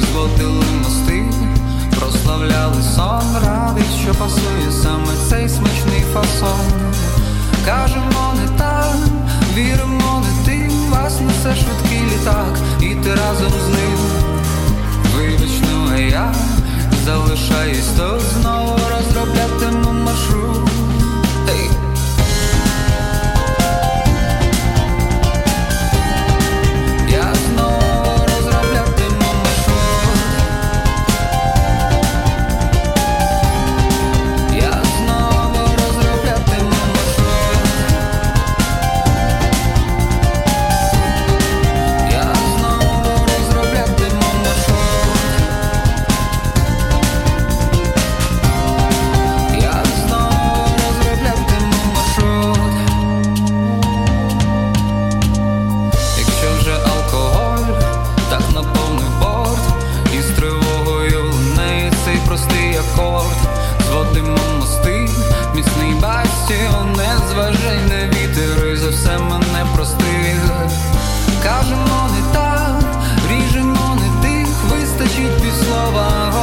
Зводили 0.00 0.64
мости, 0.82 1.24
прославляли 1.98 2.82
сон, 2.94 3.36
радий, 3.46 3.84
що 4.02 4.14
пасує 4.14 4.72
саме 4.82 5.12
цей 5.28 5.48
смачний 5.48 6.04
фасон. 6.12 6.66
Кажемо 7.66 8.34
не 8.42 8.58
так, 8.58 8.96
віримо 9.54 10.22
не 10.24 10.44
ти, 10.46 10.70
вас 10.90 11.20
несе 11.20 11.62
швидкий 11.62 12.00
літак, 12.04 12.58
і 12.80 12.94
ти 12.94 13.10
разом 13.10 13.52
з 13.66 13.68
ним. 13.68 13.98
Вибач, 15.16 15.60
ну 15.72 15.90
а 15.94 15.98
я 15.98 16.34
залишаюсь 17.04 17.88
тут, 17.98 18.20
знову 18.20 18.78
розроблятиму 18.90 19.65
over 75.76 76.35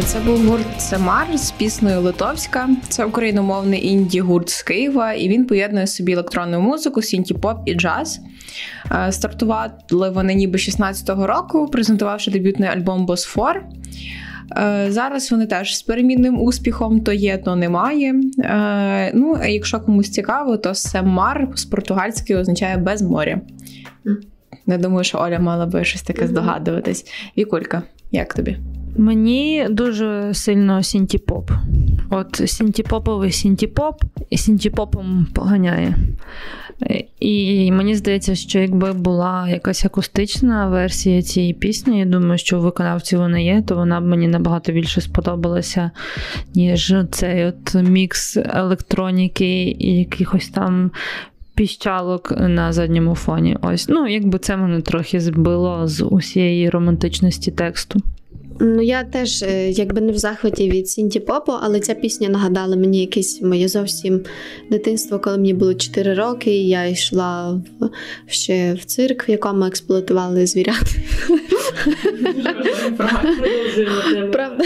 Отже, 0.00 0.08
це 0.08 0.20
був 0.20 0.46
гурт 0.46 0.80
Sem 0.80 1.09
Mar 1.09 1.38
з 1.38 1.50
піснею 1.50 2.00
Литовська. 2.00 2.68
Це 2.88 3.04
україномовний 3.04 3.86
інді 3.86 4.20
гурт 4.20 4.48
з 4.48 4.62
Києва, 4.62 5.12
і 5.12 5.28
він 5.28 5.46
поєднує 5.46 5.86
собі 5.86 6.12
електронну 6.12 6.60
музику, 6.60 7.02
сінті-поп 7.02 7.56
і 7.66 7.74
джаз. 7.74 8.20
Е, 8.92 9.12
Стартували 9.12 10.10
вони 10.10 10.34
ніби 10.34 10.58
16-го 10.58 11.26
року, 11.26 11.68
презентувавши 11.68 12.30
дебютний 12.30 12.68
альбом 12.68 13.06
Босфор. 13.06 13.62
Е, 14.56 14.86
Зараз 14.88 15.30
вони 15.30 15.46
теж 15.46 15.76
з 15.76 15.82
перемінним 15.82 16.40
успіхом, 16.40 17.00
то 17.00 17.12
є, 17.12 17.38
то 17.38 17.56
немає. 17.56 18.14
Е, 18.38 19.12
Ну, 19.14 19.38
а 19.40 19.46
якщо 19.46 19.80
комусь 19.80 20.10
цікаво, 20.10 20.56
то 20.56 20.74
Sem 20.74 21.11
Mar 21.11 21.48
з 21.54 21.64
португальської 21.64 22.38
означає 22.38 22.76
без 22.76 23.02
моря. 23.02 23.40
Не 24.66 24.78
думаю, 24.78 25.04
що 25.04 25.18
Оля 25.18 25.38
мала 25.38 25.66
би 25.66 25.84
щось 25.84 26.02
таке 26.02 26.26
здогадуватись. 26.26 27.06
Вікулька, 27.36 27.82
як 28.12 28.34
тобі? 28.34 28.58
Мені 28.96 29.66
дуже 29.70 30.34
сильно 30.34 30.82
сінтіпоп. 30.82 31.50
От 32.10 32.42
сінтіпоповий 32.46 33.32
сінтіпоп 33.32 34.02
і 34.30 34.36
сінтіпопом 34.36 35.26
поганяє. 35.34 35.94
І 37.20 37.72
мені 37.72 37.94
здається, 37.94 38.34
що 38.34 38.58
якби 38.58 38.92
була 38.92 39.48
якась 39.48 39.84
акустична 39.84 40.68
версія 40.68 41.22
цієї 41.22 41.54
пісні, 41.54 41.98
я 41.98 42.04
думаю, 42.04 42.38
що 42.38 42.58
у 42.58 42.62
виконавці 42.62 43.16
вона 43.16 43.38
є, 43.38 43.62
то 43.66 43.74
вона 43.74 44.00
б 44.00 44.04
мені 44.04 44.28
набагато 44.28 44.72
більше 44.72 45.00
сподобалася, 45.00 45.90
ніж 46.54 46.94
цей 47.10 47.44
от 47.44 47.74
мікс 47.74 48.36
електроніки 48.36 49.64
і 49.64 49.98
якихось 49.98 50.48
там. 50.48 50.90
Піщалок 51.54 52.32
на 52.38 52.72
задньому 52.72 53.14
фоні. 53.14 53.56
Ось, 53.62 53.88
ну, 53.88 54.08
якби 54.08 54.38
це 54.38 54.56
мене 54.56 54.80
трохи 54.80 55.20
збило 55.20 55.86
з 55.86 56.04
усієї 56.04 56.70
романтичності 56.70 57.50
тексту. 57.50 58.00
Ну, 58.60 58.82
я 58.82 59.04
теж 59.04 59.42
е, 59.42 59.70
якби 59.70 60.00
не 60.00 60.12
в 60.12 60.18
захваті 60.18 60.70
від 60.70 60.88
Сінті 60.88 61.20
Попу, 61.20 61.52
але 61.60 61.80
ця 61.80 61.94
пісня 61.94 62.28
нагадала 62.28 62.76
мені 62.76 63.00
якесь 63.00 63.42
моє 63.42 63.68
зовсім 63.68 64.20
дитинство, 64.70 65.18
коли 65.18 65.36
мені 65.36 65.54
було 65.54 65.74
4 65.74 66.14
роки, 66.14 66.50
і 66.50 66.68
я 66.68 66.86
йшла 66.86 67.62
в, 67.80 68.32
ще 68.32 68.74
в 68.74 68.84
цирк, 68.84 69.28
в 69.28 69.30
якому 69.30 69.64
експлуатували 69.64 70.46
звірят. 70.46 70.84
Правда. 74.32 74.64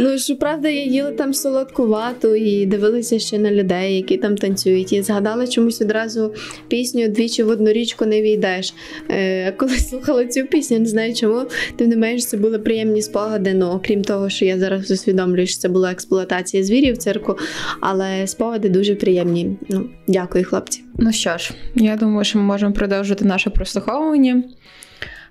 Ну, 0.00 0.18
що 0.18 0.36
правда, 0.36 0.68
я 0.68 0.84
їла 0.84 1.10
там 1.10 1.34
солодку 1.34 1.86
вату 1.86 2.34
і 2.34 2.66
дивилася 2.66 3.18
ще 3.18 3.38
на 3.38 3.50
людей, 3.50 3.96
які 3.96 4.16
там 4.16 4.36
танцюють. 4.36 4.92
І 4.92 5.02
згадала 5.02 5.46
чомусь 5.46 5.80
одразу 5.80 6.34
пісню 6.68 7.08
двічі 7.08 7.42
в 7.42 7.48
одну 7.48 7.72
річку 7.72 8.06
не 8.06 8.22
війдеш. 8.22 8.74
Е, 9.10 9.52
коли 9.52 9.78
слухала 9.78 10.26
цю 10.26 10.44
пісню, 10.44 10.78
не 10.78 10.86
знаю 10.86 11.07
чому. 11.14 11.46
Тим 11.76 11.88
не 11.88 11.96
менш, 11.96 12.26
це 12.26 12.36
були 12.36 12.58
приємні 12.58 13.02
спогади. 13.02 13.54
Ну, 13.54 13.66
окрім 13.66 14.02
того, 14.02 14.28
що 14.28 14.44
я 14.44 14.58
зараз 14.58 14.90
усвідомлюю, 14.90 15.46
що 15.46 15.58
це 15.58 15.68
була 15.68 15.92
експлуатація 15.92 16.64
звірів 16.64 16.94
в 16.94 16.98
цирку, 16.98 17.38
але 17.80 18.26
спогади 18.26 18.68
дуже 18.68 18.94
приємні. 18.94 19.56
Ну, 19.68 19.90
дякую, 20.08 20.44
хлопці. 20.44 20.82
Ну 20.98 21.12
що 21.12 21.38
ж, 21.38 21.50
я 21.74 21.96
думаю, 21.96 22.24
що 22.24 22.38
ми 22.38 22.44
можемо 22.44 22.72
продовжити 22.72 23.24
наше 23.24 23.50
прослуховування. 23.50 24.42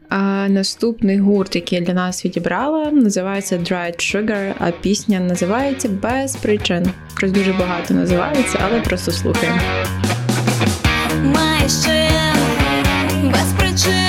А 0.10 0.48
наступний 0.50 1.20
гурт, 1.20 1.56
який 1.56 1.80
я 1.80 1.86
для 1.86 1.94
нас 1.94 2.26
відібрала, 2.26 2.92
називається 2.92 3.58
Dried 3.58 3.96
Sugar, 3.96 4.54
а 4.60 4.72
пісня 4.72 5.20
називається 5.20 5.90
Без 5.90 6.36
причин. 6.36 6.90
Щось 7.18 7.32
дуже 7.32 7.54
багато 7.54 7.94
називається, 7.94 8.60
але 8.66 8.82
просто 8.82 9.12
слухаємо. 9.12 9.60
Маєш 11.24 11.74
без 13.24 13.54
причин, 13.60 14.07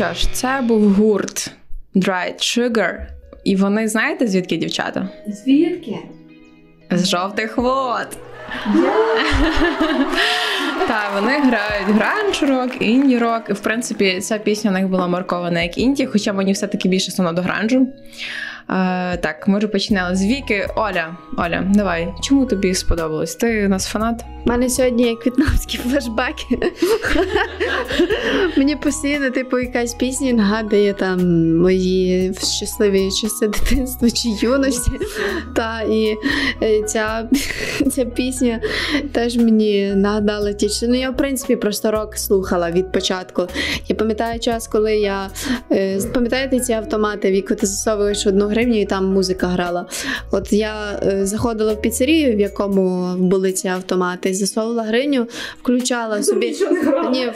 що 0.00 0.14
ж, 0.14 0.32
це 0.32 0.60
був 0.62 0.92
гурт 0.92 1.50
Dried 1.94 2.38
Sugar. 2.38 3.06
І 3.44 3.56
вони 3.56 3.88
знаєте, 3.88 4.26
звідки 4.26 4.56
дівчата? 4.56 5.08
Звідки? 5.26 5.96
З 6.90 7.08
жовтих 7.08 7.58
вод. 7.58 8.18
Так, 10.88 11.10
вони 11.14 11.40
грають 11.40 11.88
гранж-рок, 11.88 12.82
інді-рок. 12.82 13.42
І 13.50 13.52
в 13.52 13.60
принципі, 13.60 14.20
ця 14.20 14.38
пісня 14.38 14.70
у 14.70 14.74
них 14.74 14.88
була 14.88 15.06
маркована 15.06 15.62
як 15.62 15.78
інді, 15.78 16.06
хоча 16.06 16.32
мені 16.32 16.52
все-таки 16.52 16.88
більше 16.88 17.10
суно 17.10 17.32
до 17.32 17.42
гранжу. 17.42 17.88
Е, 18.70 19.16
так, 19.16 19.48
ми 19.48 19.58
вже 19.58 19.68
починали 19.68 20.16
з 20.16 20.24
Віки. 20.24 20.68
Оля, 20.76 21.16
Оля, 21.36 21.64
давай, 21.74 22.14
чому 22.22 22.46
тобі 22.46 22.74
сподобалось? 22.74 23.34
Ти 23.34 23.66
у 23.66 23.68
нас 23.68 23.86
фанат? 23.86 24.24
У 24.46 24.48
мене 24.48 24.70
сьогодні 24.70 25.02
як 25.02 25.26
в'єтнамські 25.26 25.78
флешбеки. 25.78 26.58
Мені 28.56 28.76
постійно, 28.76 29.30
типу, 29.30 29.58
якась 29.58 29.94
пісня 29.94 30.32
нагадує 30.32 30.92
там 30.92 31.20
мої 31.56 32.34
щасливі 32.34 33.10
часи 33.10 33.48
дитинства 33.48 34.10
чи 34.10 34.28
юності. 34.28 34.90
Та 35.56 35.80
і 35.80 36.16
е, 36.62 36.82
ця, 36.82 37.28
ця 37.92 38.04
пісня 38.04 38.60
теж 39.12 39.36
мені 39.36 39.92
нагадала 39.94 40.52
ті. 40.52 40.68
Ну, 40.82 40.94
я, 40.94 41.10
в 41.10 41.16
принципі, 41.16 41.56
просто 41.56 41.90
рок 41.90 42.16
слухала 42.16 42.70
від 42.70 42.92
початку. 42.92 43.46
Я 43.88 43.96
пам'ятаю 43.96 44.40
час, 44.40 44.68
коли 44.68 44.96
я 44.96 45.30
е, 45.72 46.00
пам'ятаєте 46.14 46.60
ці 46.60 46.72
автомати, 46.72 47.30
в 47.30 47.34
які 47.34 47.54
ти 47.54 47.66
засовуєш 47.66 48.26
одну 48.26 48.46
гривню 48.46 48.59
і 48.60 48.86
там 48.86 49.06
музика 49.06 49.46
грала. 49.46 49.86
От 50.30 50.52
я 50.52 51.00
е, 51.02 51.26
заходила 51.26 51.72
в 51.72 51.82
піцерію, 51.82 52.36
в 52.36 52.40
якому 52.40 53.14
були 53.16 53.52
ці 53.52 53.68
автомати, 53.68 54.34
засовувала 54.34 54.82
гривню, 54.82 55.26
включала 55.62 56.22
собі. 56.22 56.56
Ні, 57.10 57.32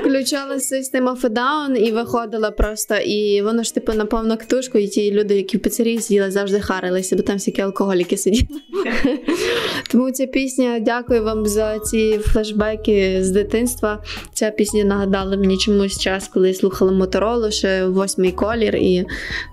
включала 0.00 0.54
System 0.54 1.02
of 1.02 1.20
a 1.20 1.28
Down 1.28 1.76
і 1.76 1.92
виходила 1.92 2.50
просто. 2.50 2.94
І 2.94 3.42
воно 3.42 3.62
ж 3.62 3.74
типу 3.74 3.92
на 3.92 4.06
повну 4.06 4.36
катушку, 4.36 4.78
і 4.78 4.86
ті 4.86 5.12
люди, 5.12 5.36
які 5.36 5.56
в 5.56 5.60
піцерії 5.60 6.00
сиділи, 6.00 6.30
завжди 6.30 6.60
харилися, 6.60 7.16
бо 7.16 7.22
там 7.22 7.36
всякі 7.36 7.62
алкоголіки 7.62 8.16
сиділи. 8.16 8.60
Тому 9.90 10.10
ця 10.10 10.26
пісня, 10.26 10.78
дякую 10.80 11.24
вам 11.24 11.46
за 11.46 11.78
ці 11.78 12.18
флешбеки 12.18 13.18
з 13.24 13.30
дитинства. 13.30 14.02
Ця 14.32 14.50
пісня 14.50 14.84
нагадала 14.84 15.36
мені 15.36 15.58
чомусь 15.58 15.98
час, 15.98 16.28
коли 16.28 16.48
я 16.48 16.54
слухала 16.54 16.92
Моторолу, 16.92 17.50
ще 17.50 17.86
восьмий 17.86 18.32
колір. 18.32 18.76
І 18.76 19.04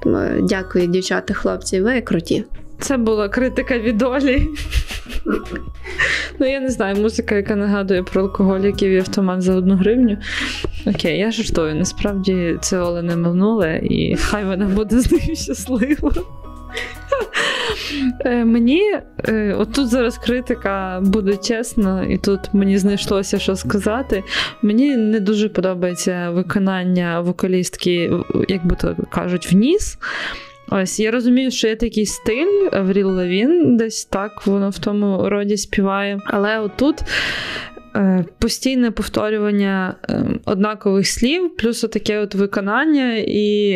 тому 0.03 0.19
дякую, 0.41 0.82
дівчата, 0.87 1.33
хлопці, 1.33 1.81
ви 1.81 2.01
круті. 2.01 2.43
Це 2.79 2.97
була 2.97 3.29
критика 3.29 3.77
від 3.77 4.01
Олі. 4.01 4.47
Ну, 6.39 6.47
я 6.51 6.59
не 6.59 6.69
знаю, 6.69 6.95
музика, 6.95 7.35
яка 7.35 7.55
нагадує 7.55 8.03
про 8.03 8.21
алкоголіків 8.21 8.91
і 8.91 8.97
автомат 8.97 9.41
за 9.41 9.55
одну 9.55 9.75
гривню. 9.75 10.17
Окей, 10.87 11.19
я 11.19 11.31
жартую. 11.31 11.75
Насправді 11.75 12.57
це 12.61 12.79
Оля 12.79 13.01
не 13.01 13.15
минуле, 13.15 13.79
і 13.83 14.15
хай 14.15 14.45
вона 14.45 14.65
буде 14.65 14.99
з 14.99 15.11
нею 15.11 15.35
щаслива. 15.35 16.11
Е, 18.25 18.45
Мені 18.45 18.81
е, 19.27 19.53
отут 19.53 19.87
зараз 19.87 20.17
критика 20.17 20.99
буде 21.03 21.37
чесна, 21.37 22.05
і 22.05 22.17
тут 22.17 22.39
мені 22.53 22.77
знайшлося 22.77 23.39
що 23.39 23.55
сказати. 23.55 24.23
Мені 24.61 24.97
не 24.97 25.19
дуже 25.19 25.49
подобається 25.49 26.29
виконання 26.29 27.21
вокалістки, 27.21 28.11
як 28.47 28.65
би 28.65 28.75
то 28.75 28.95
кажуть, 29.11 29.51
в 29.51 29.55
ніс. 29.55 29.97
Ось 30.69 30.99
я 30.99 31.11
розумію, 31.11 31.51
що 31.51 31.67
є 31.67 31.75
такий 31.75 32.05
стиль 32.05 32.69
Авріл 32.71 33.07
Лавін, 33.07 33.77
десь 33.77 34.05
так 34.05 34.47
воно 34.47 34.69
в 34.69 34.79
тому 34.79 35.29
роді 35.29 35.57
співає. 35.57 36.19
Але 36.25 36.59
отут 36.59 37.03
е, 37.95 38.25
постійне 38.39 38.91
повторювання 38.91 39.95
е, 40.09 40.25
однакових 40.45 41.07
слів, 41.07 41.55
плюс 41.57 41.81
таке 41.81 42.19
от 42.19 42.35
виконання 42.35 43.15
і 43.17 43.71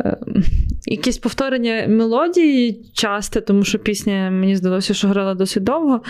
е, 0.00 0.16
якесь 0.86 1.18
повторення 1.18 1.86
мелодії 1.88 2.80
часте, 2.92 3.40
тому 3.40 3.64
що 3.64 3.78
пісня, 3.78 4.30
мені 4.30 4.56
здалося, 4.56 4.94
що 4.94 5.08
грала 5.08 5.34
досить 5.34 5.64
довго. 5.64 6.02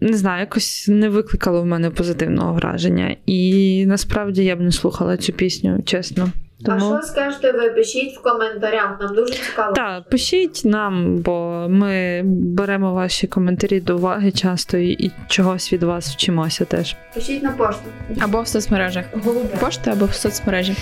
Не 0.00 0.16
знаю, 0.16 0.40
якось 0.40 0.88
не 0.88 1.08
викликало 1.08 1.62
в 1.62 1.66
мене 1.66 1.90
позитивного 1.90 2.54
враження. 2.54 3.16
І 3.26 3.84
насправді 3.86 4.44
я 4.44 4.56
б 4.56 4.60
не 4.60 4.72
слухала 4.72 5.16
цю 5.16 5.32
пісню, 5.32 5.82
чесно. 5.84 6.28
Тому... 6.64 7.02
скажете 7.02 7.52
ви? 7.52 7.70
Пишіть 7.70 8.16
в 8.18 8.22
коментарях, 8.22 8.96
нам 9.00 9.14
дуже 9.14 9.34
цікаво. 9.34 9.72
Так, 9.72 10.08
пишіть 10.08 10.62
нам, 10.64 11.16
бо 11.16 11.66
ми 11.68 12.22
беремо 12.24 12.94
ваші 12.94 13.26
коментарі 13.26 13.80
до 13.80 13.96
уваги 13.96 14.30
часто 14.30 14.76
і, 14.76 14.90
і 14.90 15.12
чогось 15.28 15.72
від 15.72 15.82
вас 15.82 16.12
вчимося 16.12 16.64
теж. 16.64 16.96
Пишіть 17.14 17.42
на 17.42 17.50
пошту. 17.50 17.84
Або 18.20 18.42
в 18.42 18.48
соцмережах. 18.48 19.04
Пошта 19.60 19.92
або 19.92 20.04
в 20.04 20.14
соцмережі. 20.14 20.76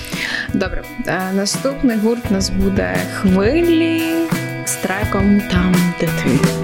Добре, 0.54 0.82
е, 1.06 1.32
наступний 1.34 1.96
гурт 1.96 2.22
у 2.30 2.34
нас 2.34 2.50
буде 2.50 2.96
хвилі 3.14 4.02
з 4.64 4.76
треком 4.76 5.40
Там, 5.50 5.74
де 6.00 6.06
ти. 6.06 6.63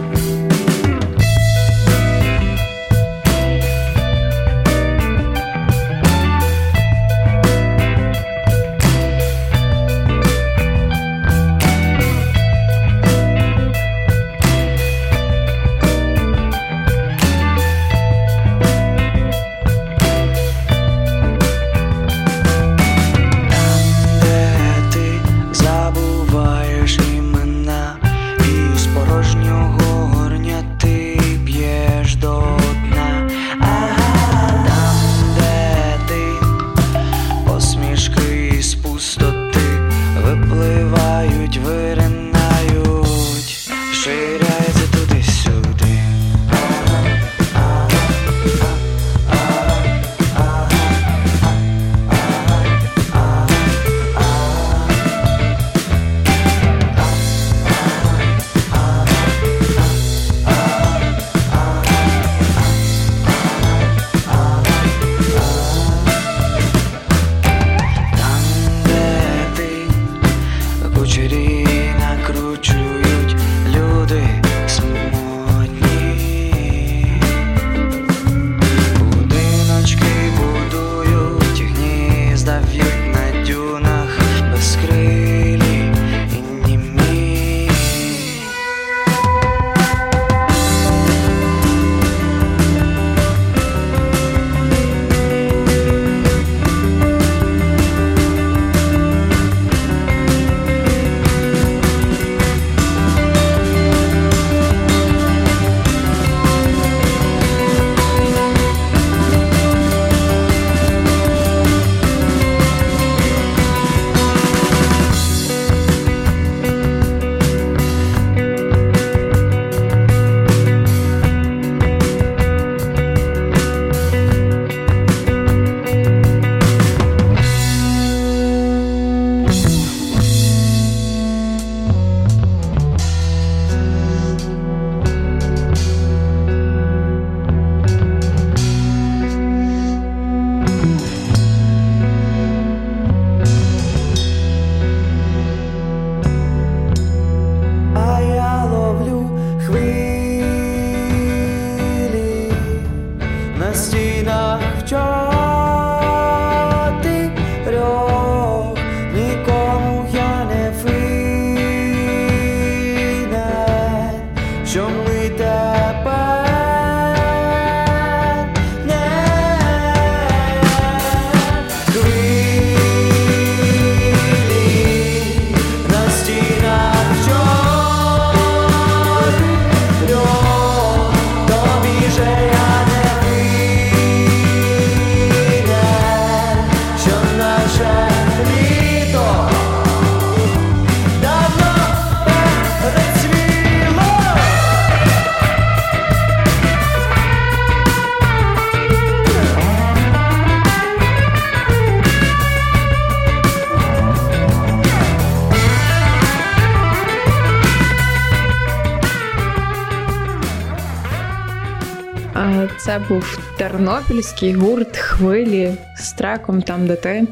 Був 213.10 213.38
тернопільський 213.56 214.52
гурт 214.52 214.96
хвилі 214.96 215.72
з 215.96 216.12
треком 216.12 216.62
там, 216.62 216.86
де 216.86 216.96
ти. 216.96 217.26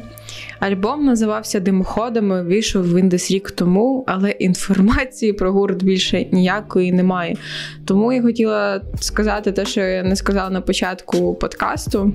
Альбом 0.59 1.05
називався 1.05 1.59
Димоходами, 1.59 2.43
вийшов 2.43 2.95
він 2.95 3.09
десь 3.09 3.31
рік 3.31 3.51
тому, 3.51 4.03
але 4.07 4.29
інформації 4.29 5.33
про 5.33 5.51
гурт 5.51 5.83
більше 5.83 6.25
ніякої 6.31 6.91
немає. 6.91 7.35
Тому 7.85 8.13
я 8.13 8.21
хотіла 8.21 8.81
сказати 8.99 9.51
те, 9.51 9.65
що 9.65 9.81
я 9.81 10.03
не 10.03 10.15
сказала 10.15 10.49
на 10.49 10.61
початку 10.61 11.35
подкасту, 11.35 12.13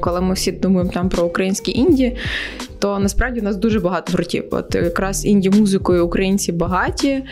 коли 0.00 0.20
ми 0.20 0.34
всі 0.34 0.52
думаємо 0.52 0.90
там 0.92 1.08
про 1.08 1.24
українські 1.24 1.72
інді. 1.72 2.16
То 2.78 2.98
насправді 2.98 3.40
у 3.40 3.42
нас 3.42 3.56
дуже 3.56 3.80
багато 3.80 4.12
гуртів. 4.12 4.44
От 4.50 4.74
якраз 4.74 5.26
інді-музикою 5.26 6.06
українці 6.06 6.52
багаті. 6.52 7.22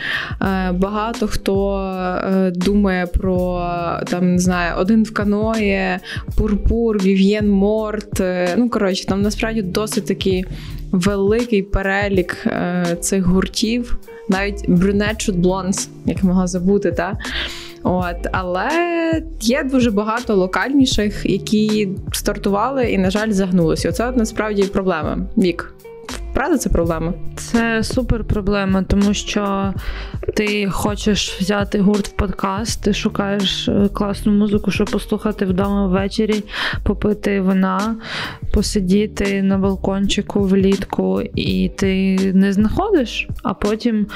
Е, 0.41 0.71
Багато 0.71 1.27
хто 1.27 1.79
е, 2.25 2.51
думає 2.51 3.05
про 3.05 3.67
там 4.09 4.31
не 4.31 4.39
знаю, 4.39 4.73
один 4.77 5.03
в 5.03 5.13
каної, 5.13 5.99
Пурпур, 6.37 6.97
Вів'єн 6.97 7.49
Морт. 7.49 8.19
Е, 8.21 8.55
Ну 8.57 8.69
коротше, 8.69 9.05
там 9.05 9.21
насправді 9.21 9.61
досить 9.61 10.05
такий 10.05 10.45
великий 10.91 11.61
перелік 11.61 12.47
цих 12.99 13.25
гуртів, 13.25 13.97
навіть 14.29 14.69
Brunette 14.69 15.31
Blondes, 15.31 15.87
як 16.05 16.23
могла 16.23 16.47
забути, 16.47 16.91
та. 16.91 17.17
От, 17.87 18.27
але 18.31 18.69
є 19.41 19.63
дуже 19.63 19.91
багато 19.91 20.35
локальніших, 20.35 21.25
які 21.25 21.89
стартували 22.11 22.91
і, 22.91 22.97
на 22.97 23.09
жаль, 23.09 23.31
загнулися. 23.31 23.89
Оце 23.89 24.11
насправді 24.11 24.63
проблема. 24.63 25.17
Вік. 25.37 25.73
Правда, 26.37 26.57
це 26.57 26.69
проблема? 26.69 27.13
Це 27.35 27.83
супер 27.83 28.23
проблема, 28.23 28.83
тому 28.83 29.13
що 29.13 29.73
ти 30.35 30.67
хочеш 30.69 31.37
взяти 31.39 31.79
гурт 31.79 32.07
в 32.07 32.11
подкаст, 32.11 32.83
ти 32.83 32.93
шукаєш 32.93 33.67
е, 33.67 33.89
класну 33.93 34.31
музику, 34.31 34.71
щоб 34.71 34.89
послухати 34.89 35.45
вдома 35.45 35.87
ввечері, 35.87 36.43
попити 36.83 37.41
вина, 37.41 37.95
посидіти 38.53 39.43
на 39.43 39.57
балкончику 39.57 40.41
влітку, 40.41 41.21
і 41.35 41.69
ти 41.69 42.17
не 42.33 42.53
знаходиш, 42.53 43.27
а 43.43 43.53
потім 43.53 44.07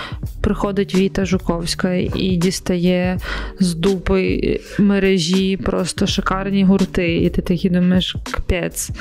приходить 0.42 0.96
Віта 0.96 1.26
Жуковська 1.26 1.94
і 1.94 2.36
дістає 2.38 3.18
з 3.60 3.76
дупи 3.76 4.60
мережі 4.80 5.58
просто 5.58 6.08
шикарні 6.08 6.64
гурти. 6.64 7.18
І 7.18 7.30
ти 7.30 7.42
такий 7.42 7.72
думаєш, 7.72 8.16
капець, 8.32 8.92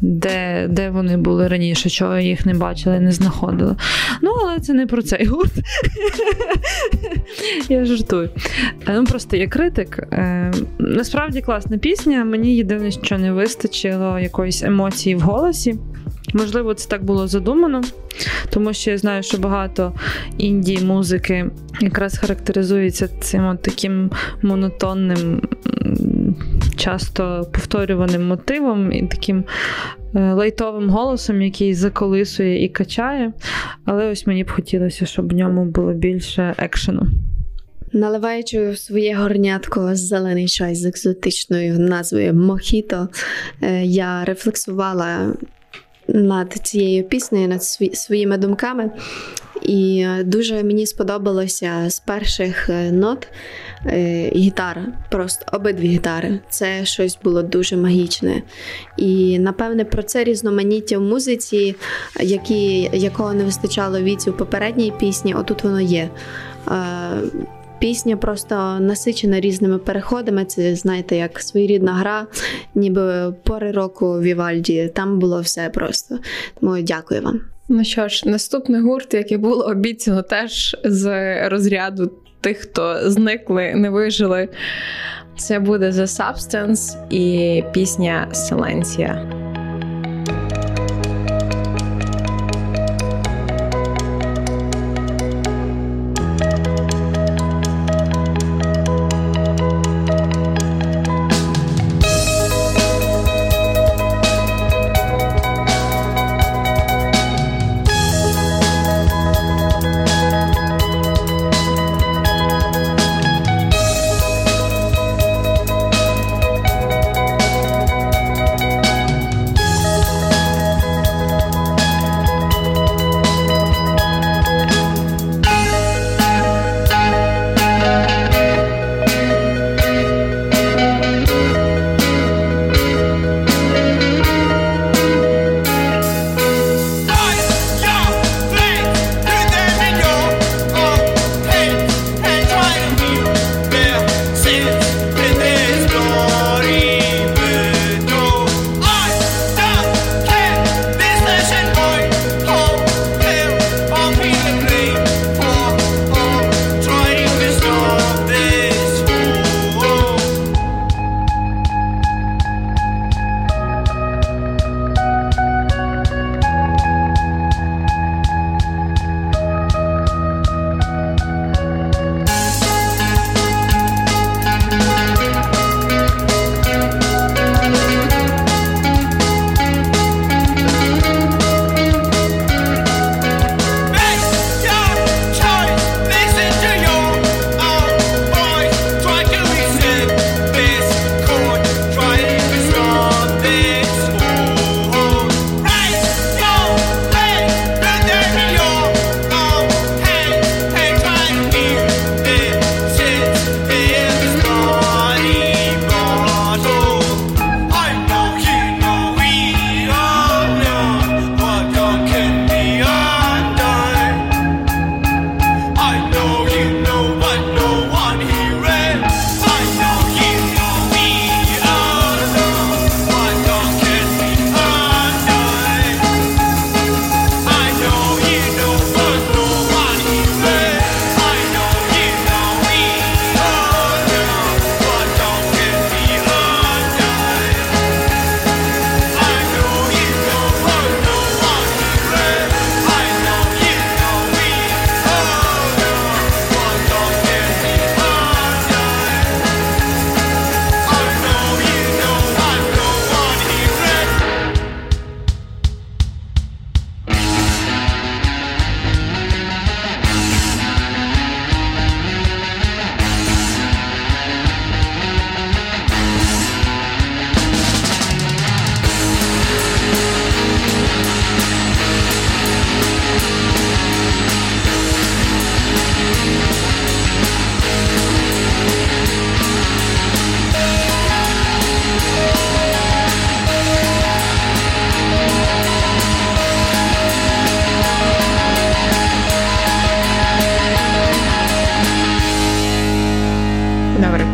де, 0.00 0.66
де 0.70 0.90
вони 0.90 1.16
були 1.16 1.48
раніше, 1.48 1.90
чого 1.90 2.18
їх 2.18 2.46
не 2.46 2.54
бачила, 2.54 2.67
не 2.86 3.12
знаходила. 3.12 3.76
Ну, 4.22 4.30
але 4.42 4.60
це 4.60 4.72
не 4.72 4.86
про 4.86 5.02
цей 5.02 5.26
гурт. 5.26 5.52
Я 7.68 7.84
жартую. 7.84 8.30
Е, 8.88 8.92
Ну, 8.94 9.04
просто 9.04 9.36
я 9.36 9.48
критик. 9.48 9.98
Е, 10.12 10.52
Насправді 10.78 11.40
класна 11.40 11.78
пісня. 11.78 12.24
Мені 12.24 12.56
єдине, 12.56 12.90
що 12.90 13.18
не 13.18 13.32
вистачило 13.32 14.18
якоїсь 14.18 14.62
емоції 14.62 15.14
в 15.14 15.20
голосі. 15.20 15.78
Можливо, 16.34 16.74
це 16.74 16.88
так 16.88 17.04
було 17.04 17.28
задумано, 17.28 17.80
тому 18.50 18.72
що 18.72 18.90
я 18.90 18.98
знаю, 18.98 19.22
що 19.22 19.38
багато 19.38 19.92
інді 20.38 20.78
музики 20.78 21.50
якраз 21.80 22.18
характеризується 22.18 23.08
цим 23.20 23.46
от 23.46 23.62
таким 23.62 24.10
монотонним, 24.42 25.42
часто 26.76 27.46
повторюваним 27.52 28.26
мотивом 28.26 28.92
і 28.92 29.06
таким 29.06 29.44
лайтовим 30.14 30.90
голосом, 30.90 31.42
який 31.42 31.74
заколисує 31.74 32.64
і 32.64 32.68
качає. 32.68 33.32
Але 33.84 34.06
ось 34.06 34.26
мені 34.26 34.44
б 34.44 34.50
хотілося, 34.50 35.06
щоб 35.06 35.32
в 35.32 35.36
ньому 35.36 35.64
було 35.64 35.92
більше 35.92 36.54
екшену. 36.58 37.02
Наливаючи 37.92 38.70
в 38.70 38.78
своє 38.78 39.14
горнятко 39.14 39.94
зелений 39.94 40.48
чай 40.48 40.74
з 40.74 40.84
екзотичною 40.84 41.78
назвою 41.78 42.34
Мохіто, 42.34 43.08
е, 43.62 43.84
я 43.84 44.24
рефлексувала 44.24 45.34
над 46.08 46.52
цією 46.52 47.04
піснею, 47.04 47.48
над 47.48 47.62
своїми 47.94 48.38
думками. 48.38 48.90
І 49.68 50.06
дуже 50.24 50.62
мені 50.62 50.86
сподобалося 50.86 51.84
з 51.88 52.00
перших 52.00 52.70
е, 52.70 52.92
нот 52.92 53.28
е, 53.86 54.30
гітара, 54.34 54.86
просто 55.10 55.46
обидві 55.52 55.88
гітари. 55.88 56.40
Це 56.50 56.84
щось 56.84 57.18
було 57.24 57.42
дуже 57.42 57.76
магічне. 57.76 58.42
І 58.96 59.38
напевне 59.38 59.84
про 59.84 60.02
це 60.02 60.24
різноманіття 60.24 60.98
в 60.98 61.02
музиці, 61.02 61.74
які, 62.20 62.90
якого 62.92 63.34
не 63.34 63.44
вистачало 63.44 64.00
віці 64.00 64.30
у 64.30 64.32
попередній 64.32 64.92
пісні, 65.00 65.34
отут 65.34 65.64
воно 65.64 65.80
є. 65.80 66.10
Е, 66.68 66.72
Пісня 67.78 68.16
просто 68.16 68.54
насичена 68.80 69.40
різними 69.40 69.78
переходами. 69.78 70.44
Це 70.44 70.74
знаєте, 70.74 71.16
як 71.16 71.40
своєрідна 71.40 71.92
гра, 71.94 72.26
ніби 72.74 73.34
пори 73.42 73.72
року 73.72 74.20
Вівальді. 74.20 74.90
Там 74.94 75.18
було 75.18 75.40
все 75.40 75.70
просто. 75.70 76.18
Тому 76.60 76.82
дякую 76.82 77.22
вам. 77.22 77.57
Ну 77.68 77.84
що 77.84 78.08
ж, 78.08 78.28
наступний 78.28 78.80
гурт, 78.80 79.14
яке 79.14 79.38
було 79.38 79.64
обіцяно, 79.64 80.22
теж 80.22 80.76
з 80.84 81.48
розряду 81.48 82.12
тих, 82.40 82.58
хто 82.58 83.10
зникли, 83.10 83.74
не 83.74 83.90
вижили. 83.90 84.48
Це 85.36 85.58
буде 85.58 85.90
The 85.90 86.06
Substance 86.06 87.08
і 87.10 87.64
пісня 87.72 88.28
Silencia. 88.32 89.47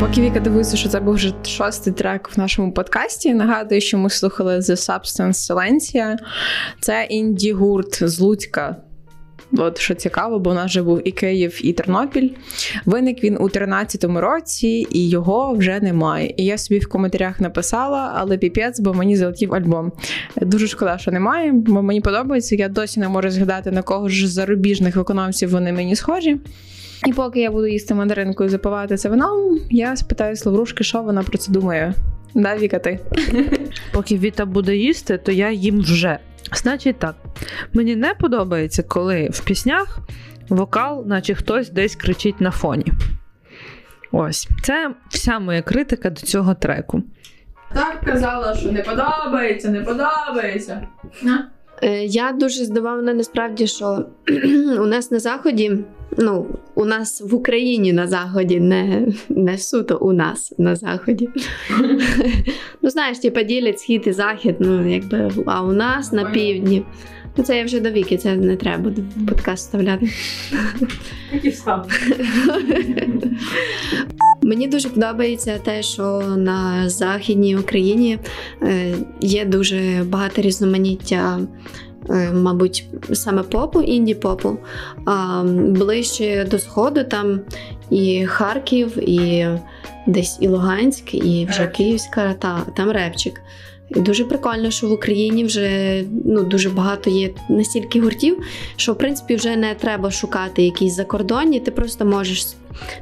Поки 0.01 0.21
Віка 0.21 0.41
дивиться, 0.41 0.77
що 0.77 0.89
це 0.89 1.01
був 1.01 1.15
вже 1.15 1.33
шостий 1.45 1.93
трек 1.93 2.31
в 2.37 2.39
нашому 2.39 2.73
подкасті. 2.73 3.35
Нагадую, 3.35 3.81
що 3.81 3.99
ми 3.99 4.11
слухали 4.11 4.59
The 4.59 4.77
Substance 4.77 5.33
Silencia. 5.33 6.17
Це 6.81 7.07
інді 7.11 7.53
гурт 7.53 8.09
з 8.09 8.21
Луцька. 8.21 8.77
От 9.59 9.79
що 9.79 9.95
цікаво, 9.95 10.39
бо 10.39 10.51
у 10.51 10.55
нас 10.55 10.67
вже 10.67 10.83
був 10.83 11.09
і 11.09 11.13
Київ, 11.13 11.67
і 11.67 11.73
Тернопіль. 11.73 12.31
Виник 12.85 13.25
він 13.25 13.37
у 13.41 13.49
13-му 13.49 14.21
році, 14.21 14.87
і 14.91 15.09
його 15.09 15.55
вже 15.55 15.81
немає. 15.81 16.35
І 16.37 16.45
я 16.45 16.59
собі 16.59 16.79
в 16.79 16.89
коментарях 16.89 17.41
написала, 17.41 18.13
але 18.17 18.39
піпець, 18.39 18.81
бо 18.81 18.95
мені 18.95 19.17
залетів 19.17 19.55
альбом. 19.55 19.93
Дуже 20.37 20.69
шкода, 20.69 20.99
що 20.99 21.11
немає, 21.11 21.53
бо 21.53 21.83
мені 21.83 22.01
подобається. 22.01 22.57
Я 22.57 22.69
досі 22.69 23.01
не 23.01 23.09
можу 23.09 23.31
згадати 23.31 23.71
на 23.71 23.83
кого 23.83 24.09
ж 24.09 24.29
з 24.29 24.31
зарубіжних 24.31 24.97
виконавців 24.97 25.51
вони 25.51 25.73
мені 25.73 25.97
схожі. 25.97 26.39
І 27.07 27.13
поки 27.13 27.41
я 27.41 27.51
буду 27.51 27.67
їсти 27.67 27.95
мандаринку 27.95 28.45
і 28.45 28.49
запивати 28.49 28.97
це 28.97 29.09
вином, 29.09 29.61
я 29.71 29.97
спитаю 29.97 30.37
Славрушки, 30.37 30.85
що 30.85 31.03
вона 31.03 31.23
про 31.23 31.39
це 31.39 31.53
думає. 31.53 31.95
Да, 32.35 32.57
Віка, 32.57 32.79
ти? 32.79 33.01
Поки 33.93 34.19
Віта 34.19 34.45
буде 34.45 34.77
їсти, 34.77 35.19
то 35.19 35.33
я 35.33 35.51
їм 35.51 35.81
вже. 35.81 36.19
Значить 36.53 36.99
так, 36.99 37.17
мені 37.73 37.97
не 37.97 38.15
подобається, 38.15 38.83
коли 38.83 39.29
в 39.33 39.41
піснях 39.41 39.99
вокал, 40.49 41.05
наче 41.07 41.35
хтось 41.35 41.71
десь 41.71 41.97
кричить 41.97 42.41
на 42.41 42.51
фоні. 42.51 42.87
Ось, 44.13 44.49
це 44.63 44.95
вся 45.09 45.39
моя 45.39 45.63
критика 45.63 46.11
до 46.11 46.21
цього 46.21 46.55
треку. 46.55 47.03
Так 47.75 48.01
казала, 48.05 48.57
що 48.57 48.73
не 48.73 48.83
подобається, 48.83 49.69
не 49.69 49.81
подобається. 49.81 50.89
Е, 51.83 52.05
Я 52.05 52.33
дуже 52.33 52.65
здивована 52.65 53.15
насправді, 53.15 53.67
що 53.67 54.05
у 54.81 54.87
нас 54.87 55.11
на 55.11 55.19
заході, 55.19 55.79
ну, 56.19 56.47
у 56.75 56.85
нас 56.85 57.21
в 57.21 57.35
Україні 57.35 57.93
на 57.93 58.07
заході, 58.07 58.61
не, 58.61 59.07
не 59.29 59.59
суто 59.59 59.99
у 59.99 60.13
нас 60.13 60.55
на 60.59 60.77
заході. 60.77 61.29
ну, 62.83 62.91
знаєш, 62.91 63.19
типа 63.19 63.43
ділять 63.43 63.81
схід 63.81 64.03
і 64.07 64.13
захід, 64.13 64.57
ну, 64.59 64.89
якби, 64.91 65.31
а 65.47 65.63
у 65.63 65.73
нас 65.73 66.13
на 66.13 66.25
півдні. 66.25 66.85
Ну, 67.37 67.45
це 67.45 67.59
я 67.59 67.65
вже 67.65 67.81
до 67.81 67.91
віки, 67.91 68.17
це 68.17 68.37
не 68.37 68.57
треба 68.57 68.83
буде 68.83 69.03
в 69.17 69.27
подкаст 69.27 69.65
вставляти. 69.67 70.11
Які 71.33 71.49
встав. 71.49 71.89
Мені 74.43 74.69
дуже 74.69 74.89
подобається 74.89 75.59
те, 75.59 75.83
що 75.83 76.21
на 76.37 76.89
Західній 76.89 77.57
Україні 77.57 78.19
е, 78.63 78.95
є 79.21 79.45
дуже 79.45 80.05
багато 80.09 80.43
різноманіття. 80.43 81.41
е, 82.11 82.33
Мабуть, 82.33 82.85
саме 83.13 83.43
попу, 83.43 83.81
інді-попу. 83.83 84.57
А 85.07 85.43
ближче 85.69 86.47
до 86.51 86.59
Сходу 86.59 87.05
там 87.05 87.41
і 87.91 88.27
Харків, 88.27 89.09
і 89.09 89.47
десь 90.07 90.39
і 90.41 90.49
Луганськ, 90.49 91.15
і 91.15 91.47
вже 91.51 91.67
Київська, 91.67 92.35
та 92.39 92.61
там 92.77 92.91
репчик. 92.91 93.41
І 93.89 94.01
дуже 94.01 94.25
прикольно, 94.25 94.71
що 94.71 94.89
в 94.89 94.93
Україні 94.93 95.45
вже 95.45 96.03
ну, 96.25 96.43
дуже 96.43 96.71
багато 96.71 97.11
є 97.11 97.31
настільки 97.49 98.01
гуртів, 98.01 98.43
що 98.77 98.93
в 98.93 98.99
принципі 98.99 99.37
вже 99.37 99.57
не 99.57 99.75
треба 99.75 100.11
шукати 100.11 100.63
якісь 100.63 100.97
закордонні, 100.97 101.61
ти 101.61 101.71
просто 101.71 102.05
можеш 102.05 102.47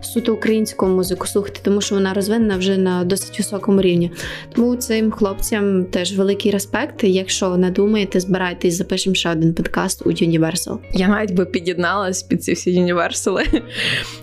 суто 0.00 0.34
українську 0.34 0.86
музику 0.86 1.26
слухати, 1.26 1.60
тому 1.62 1.80
що 1.80 1.94
вона 1.94 2.14
розвинена 2.14 2.56
вже 2.56 2.76
на 2.76 3.04
досить 3.04 3.38
високому 3.38 3.80
рівні. 3.80 4.12
Тому 4.54 4.76
цим 4.76 5.10
хлопцям 5.10 5.84
теж 5.84 6.18
великий 6.18 6.52
респект. 6.52 7.04
Якщо 7.04 7.56
не 7.56 7.70
думаєте, 7.70 8.20
збирайтесь, 8.20 8.74
запишемо 8.74 9.14
ще 9.14 9.30
один 9.30 9.54
подкаст 9.54 10.06
у 10.06 10.10
Universal. 10.10 10.78
Я 10.92 11.08
навіть 11.08 11.34
би 11.34 11.44
під'єдналась 11.44 12.22
під 12.22 12.44
ці 12.44 12.52
всі 12.52 12.80
універсали. 12.80 13.44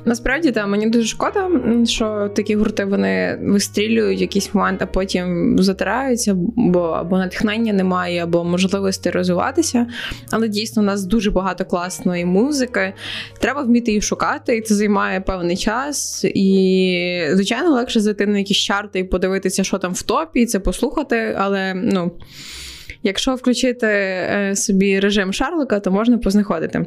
Насправді, 0.06 0.52
там 0.52 0.72
мені 0.72 0.90
дуже 0.90 1.08
шкода, 1.08 1.50
що 1.86 2.32
такі 2.36 2.56
гурти 2.56 2.86
вони 2.86 3.40
вистрілюють 3.42 4.22
якийсь 4.22 4.54
момент, 4.54 4.82
а 4.82 4.86
потім 4.86 5.56
затираються, 5.60 6.34
бо 6.56 6.80
або 6.80 7.18
натхнення 7.18 7.74
немає, 7.74 8.24
або 8.24 8.44
можливості 8.44 9.10
розвиватися. 9.10 9.88
Але 10.32 10.48
дійсно 10.48 10.82
у 10.82 10.86
нас 10.86 11.04
дуже 11.04 11.32
багато 11.32 11.66
класної 11.66 12.26
музики. 12.26 12.94
Треба 13.40 13.62
вміти 13.62 13.92
її 13.92 14.02
шукати, 14.02 14.58
і 14.58 14.62
це 14.62 14.76
займає 14.76 15.22
певний 15.22 15.39
час. 15.56 16.26
І, 16.36 17.28
звичайно, 17.32 17.72
легше 17.72 18.00
зайти 18.00 18.26
на 18.26 18.38
якісь 18.38 18.58
чарти 18.58 19.00
і 19.00 19.04
подивитися, 19.04 19.64
що 19.64 19.78
там 19.78 19.94
в 19.94 20.02
топі, 20.02 20.42
і 20.42 20.46
це 20.46 20.60
послухати. 20.60 21.36
Але 21.38 21.74
ну, 21.74 22.12
якщо 23.04 23.36
включити 23.36 23.88
е, 23.88 24.54
собі 24.56 25.00
режим 25.00 25.34
Шарлока, 25.34 25.80
то 25.80 25.92
можна 25.92 26.18
познаходити. 26.18 26.86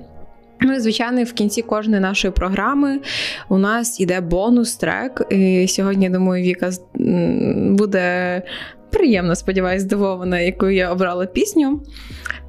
Ну 0.61 0.75
і 0.75 0.81
звичайно, 0.81 1.25
в 1.25 1.33
кінці 1.33 1.63
кожної 1.63 2.01
нашої 2.01 2.33
програми 2.33 3.01
у 3.49 3.59
нас 3.59 4.01
іде 4.01 4.21
бонус 4.21 4.77
трек. 4.77 5.23
І 5.31 5.67
сьогодні, 5.69 6.11
думаю, 6.11 6.45
Віка 6.45 6.71
буде 7.71 8.43
приємно, 8.93 9.35
сподіваюсь, 9.37 9.83
здивована, 9.83 10.41
яку 10.41 10.69
я 10.69 10.93
обрала 10.93 11.27
пісню. 11.27 11.81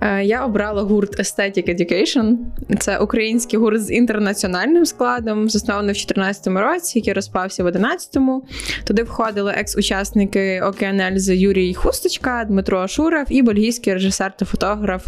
Е, 0.02 0.24
Я 0.24 0.46
обрала 0.46 0.82
гурт 0.82 1.20
Aesthetic 1.20 1.70
Education. 1.70 2.36
Це 2.80 2.98
український 2.98 3.60
гурт 3.60 3.82
з 3.84 3.92
інтернаціональним 3.92 4.86
складом, 4.86 5.50
заснований 5.50 5.94
в 5.94 5.98
2014 6.08 6.48
році, 6.48 7.00
який 7.00 7.14
розпався 7.14 7.64
в 7.64 7.68
2011-му. 7.68 8.46
Туди 8.84 9.04
входили 9.04 9.54
екс-учасники 9.58 10.62
Океанельзи 10.62 11.38
Юрій 11.38 11.74
Хусточка, 11.74 12.46
Дмитро 12.50 12.80
Ашуров 12.80 13.26
і 13.30 13.42
бельгійський 13.42 13.94
режисер 13.94 14.38
та 14.38 14.46
фотограф 14.46 15.08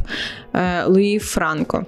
е, 0.54 0.86
Луї 0.86 1.20
Франко. 1.20 1.86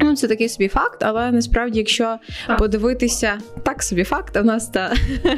Ну, 0.00 0.16
це 0.16 0.28
такий 0.28 0.48
собі 0.48 0.68
факт, 0.68 1.02
але 1.02 1.32
насправді, 1.32 1.78
якщо 1.78 2.16
подивитися, 2.58 3.38
так 3.62 3.82
собі 3.82 4.04
факт, 4.04 4.36
в 4.36 4.44
нас 4.44 4.68
та 4.68 4.92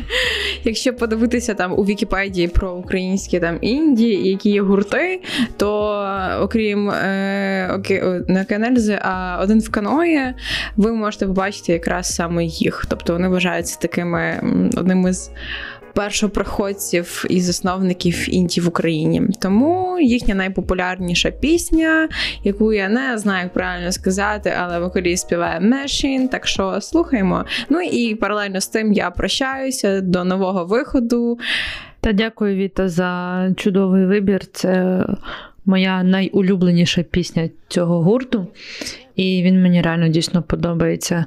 якщо 0.65 0.95
подивитися 0.95 1.55
там 1.55 1.73
у 1.73 1.85
Вікіпедії 1.85 2.49
про 2.49 2.73
українські 2.73 3.41
там 3.41 3.59
інді, 3.61 4.09
які 4.09 4.51
є 4.51 4.63
гурти, 4.63 5.21
то 5.57 6.01
окрім 6.41 6.91
е, 6.91 7.71
оке, 7.73 8.23
не 8.29 8.43
Океанельзи, 8.43 8.99
а 9.03 9.39
один 9.43 9.61
в 9.61 9.71
каної, 9.71 10.35
ви 10.77 10.93
можете 10.93 11.27
побачити 11.27 11.73
якраз 11.73 12.15
саме 12.15 12.45
їх. 12.45 12.85
Тобто 12.89 13.13
вони 13.13 13.29
вважаються 13.29 13.79
такими 13.81 14.21
м, 14.21 14.71
одними 14.77 15.13
з 15.13 15.31
першопроходців 15.95 17.25
і 17.31 17.41
засновників 17.41 18.35
інді 18.35 18.61
в 18.61 18.69
Україні. 18.69 19.23
Тому 19.41 19.99
їхня 20.01 20.35
найпопулярніша 20.35 21.31
пісня, 21.31 22.09
яку 22.45 22.73
я 22.73 22.89
не 22.89 23.19
знаю, 23.19 23.43
як 23.43 23.53
правильно 23.53 23.93
сказати, 23.93 24.53
але 24.59 24.79
вокаліст 24.79 25.27
співає 25.27 25.61
Machine, 25.61 26.29
так 26.29 26.47
що 26.47 26.81
слухаємо. 26.81 27.45
Ну 27.69 27.81
і 27.81 28.15
паралельно 28.15 28.61
з 28.61 28.67
тим 28.67 28.93
я 28.93 29.11
прощаюся 29.11 30.01
до 30.01 30.25
нового 30.25 30.65
виходу. 30.65 31.39
Та 32.01 32.13
дякую, 32.13 32.57
Віта, 32.57 32.89
за 32.89 33.51
чудовий 33.57 34.07
вибір. 34.07 34.47
Це 34.47 35.01
моя 35.65 36.03
найулюбленіша 36.03 37.03
пісня 37.03 37.51
цього 37.69 38.03
гурту. 38.03 38.47
І 39.17 39.43
він 39.43 39.63
мені 39.63 39.83
реально 39.83 40.09
дійсно 40.09 40.43
подобається. 40.43 41.25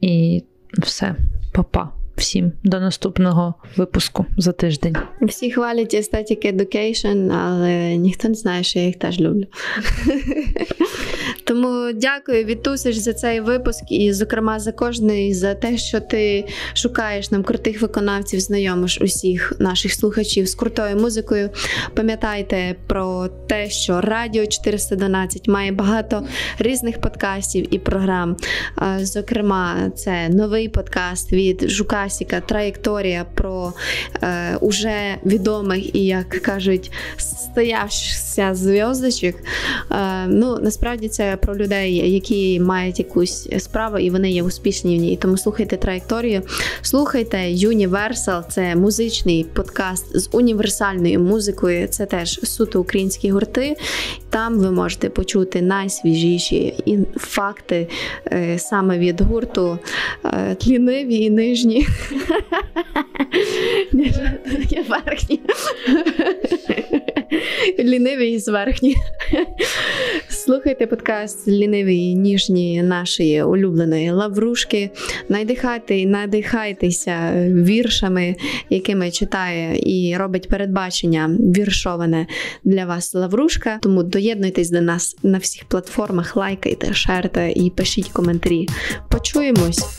І 0.00 0.44
все, 0.78 1.14
Па-па 1.52 2.01
всім 2.16 2.52
до 2.64 2.80
наступного 2.80 3.54
випуску 3.76 4.26
за 4.36 4.52
тиждень. 4.52 4.96
Всі 5.22 5.50
хвалять 5.50 5.94
Aesthetic 5.94 6.52
Education, 6.56 7.32
але 7.32 7.96
ніхто 7.96 8.28
не 8.28 8.34
знає, 8.34 8.62
що 8.62 8.78
я 8.78 8.86
їх 8.86 8.96
теж 8.96 9.20
люблю. 9.20 9.44
Тому 11.44 11.92
дякую, 11.94 12.44
Вітусич, 12.44 12.96
за 12.96 13.12
цей 13.12 13.40
випуск 13.40 13.84
і, 13.90 14.12
зокрема, 14.12 14.58
за 14.58 14.72
кожний, 14.72 15.34
за 15.34 15.54
те, 15.54 15.76
що 15.76 16.00
ти 16.00 16.44
шукаєш 16.74 17.30
нам 17.30 17.42
крутих 17.42 17.82
виконавців, 17.82 18.40
знайомиш 18.40 19.00
усіх 19.00 19.52
наших 19.58 19.94
слухачів 19.94 20.48
з 20.48 20.54
крутою 20.54 20.96
музикою. 20.96 21.50
Пам'ятайте 21.94 22.76
про 22.86 23.28
те, 23.48 23.70
що 23.70 24.00
Радіо 24.00 24.46
412 24.46 25.48
має 25.48 25.72
багато 25.72 26.26
різних 26.58 27.00
подкастів 27.00 27.74
і 27.74 27.78
програм. 27.78 28.36
Зокрема, 28.98 29.90
це 29.96 30.28
новий 30.28 30.68
подкаст 30.68 31.32
від 31.32 31.70
Жукасіка 32.02 32.40
Траєкторія 32.40 33.26
про 33.34 33.72
е, 34.22 34.56
уже 34.60 35.16
відомих 35.26 35.96
і, 35.96 36.04
як 36.04 36.28
кажуть, 36.28 36.92
стоявшихся 37.16 38.54
зв'язочок. 38.54 39.34
Е, 39.90 40.26
ну, 40.26 40.58
насправді 40.62 41.08
це 41.08 41.36
про 41.36 41.56
людей, 41.56 42.12
які 42.12 42.60
мають 42.60 42.98
якусь 42.98 43.48
справу 43.58 43.98
і 43.98 44.10
вони 44.10 44.30
є 44.30 44.42
успішні 44.42 44.98
в 44.98 45.00
ній. 45.00 45.18
Тому 45.22 45.36
слухайте 45.36 45.76
траєкторію. 45.76 46.42
Слухайте 46.82 47.36
Universal, 47.38 48.42
це 48.48 48.76
музичний 48.76 49.44
подкаст 49.44 50.18
з 50.18 50.28
універсальною 50.32 51.20
музикою. 51.20 51.88
Це 51.88 52.06
теж 52.06 52.40
суто 52.42 52.80
українські 52.80 53.30
гурти. 53.30 53.76
Там 54.30 54.58
ви 54.58 54.70
можете 54.70 55.08
почути 55.08 55.62
найсвіжіші 55.62 56.74
факти 57.16 57.88
е, 58.26 58.58
саме 58.58 58.98
від 58.98 59.20
гурту 59.20 59.78
е, 60.24 60.54
тліниві 60.54 61.16
і 61.16 61.30
нижні. 61.30 61.86
Не 63.92 64.04
жартує 64.04 64.84
верхні. 64.88 65.40
Ліниві 67.78 68.30
і 68.30 68.38
зверхні. 68.38 68.96
Слухайте 70.28 70.86
подкаст 70.86 71.48
Лінивої, 71.48 72.10
і 72.10 72.14
ніжні 72.14 72.82
нашої 72.82 73.42
улюбленої 73.42 74.10
лаврушки. 74.10 74.90
Надихайте 75.28 76.06
надихайтеся 76.06 77.32
віршами, 77.48 78.36
якими 78.70 79.10
читає 79.10 79.78
і 79.82 80.16
робить 80.16 80.48
передбачення 80.48 81.30
віршоване 81.38 82.26
для 82.64 82.84
вас 82.84 83.14
лаврушка. 83.14 83.78
Тому 83.82 84.02
доєднуйтесь 84.02 84.70
до 84.70 84.80
нас 84.80 85.16
на 85.22 85.38
всіх 85.38 85.64
платформах, 85.64 86.36
лайкайте, 86.36 86.94
шерте 86.94 87.52
і 87.56 87.70
пишіть 87.70 88.08
коментарі. 88.08 88.68
Почуємось! 89.10 89.98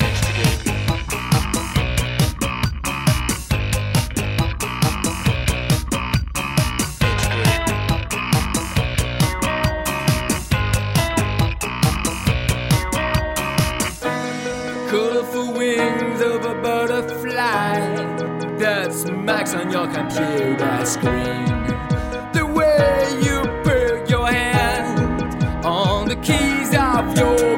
Max 19.24 19.53
on 19.53 19.71
your 19.71 19.88
computer 19.88 20.86
screen. 20.86 21.45
The 22.34 22.45
way 22.45 23.07
you 23.21 23.39
put 23.63 24.09
your 24.09 24.28
hand 24.28 25.65
on 25.65 26.09
the 26.09 26.17
keys 26.17 26.76
of 26.76 27.17
your 27.17 27.53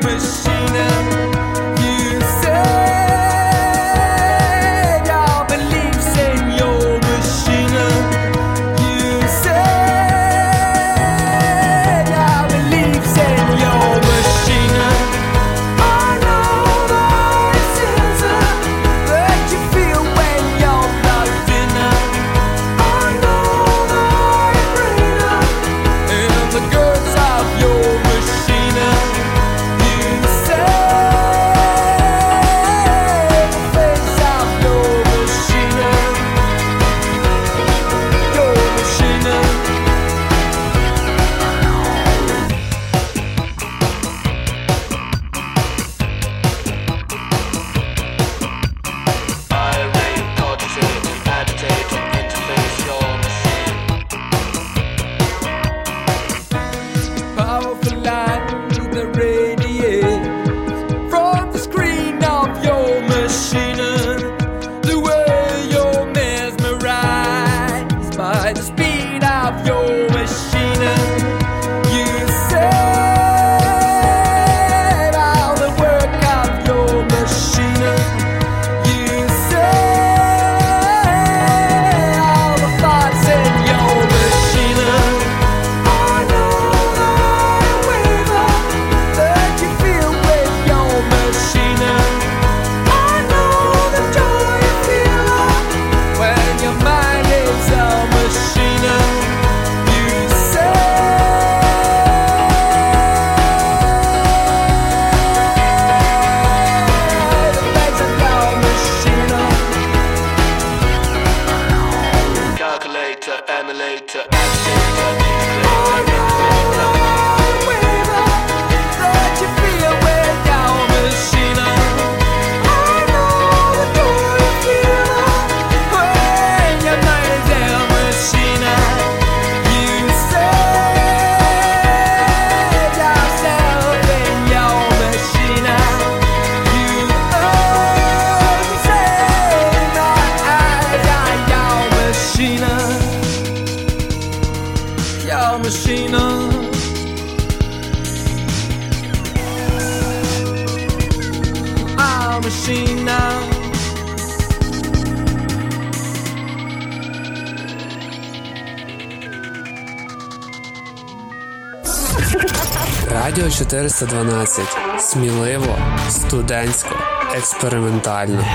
312. 164.00 164.78
Сміливо, 165.00 165.78
студентсько, 166.10 166.96
експериментально. 167.36 168.46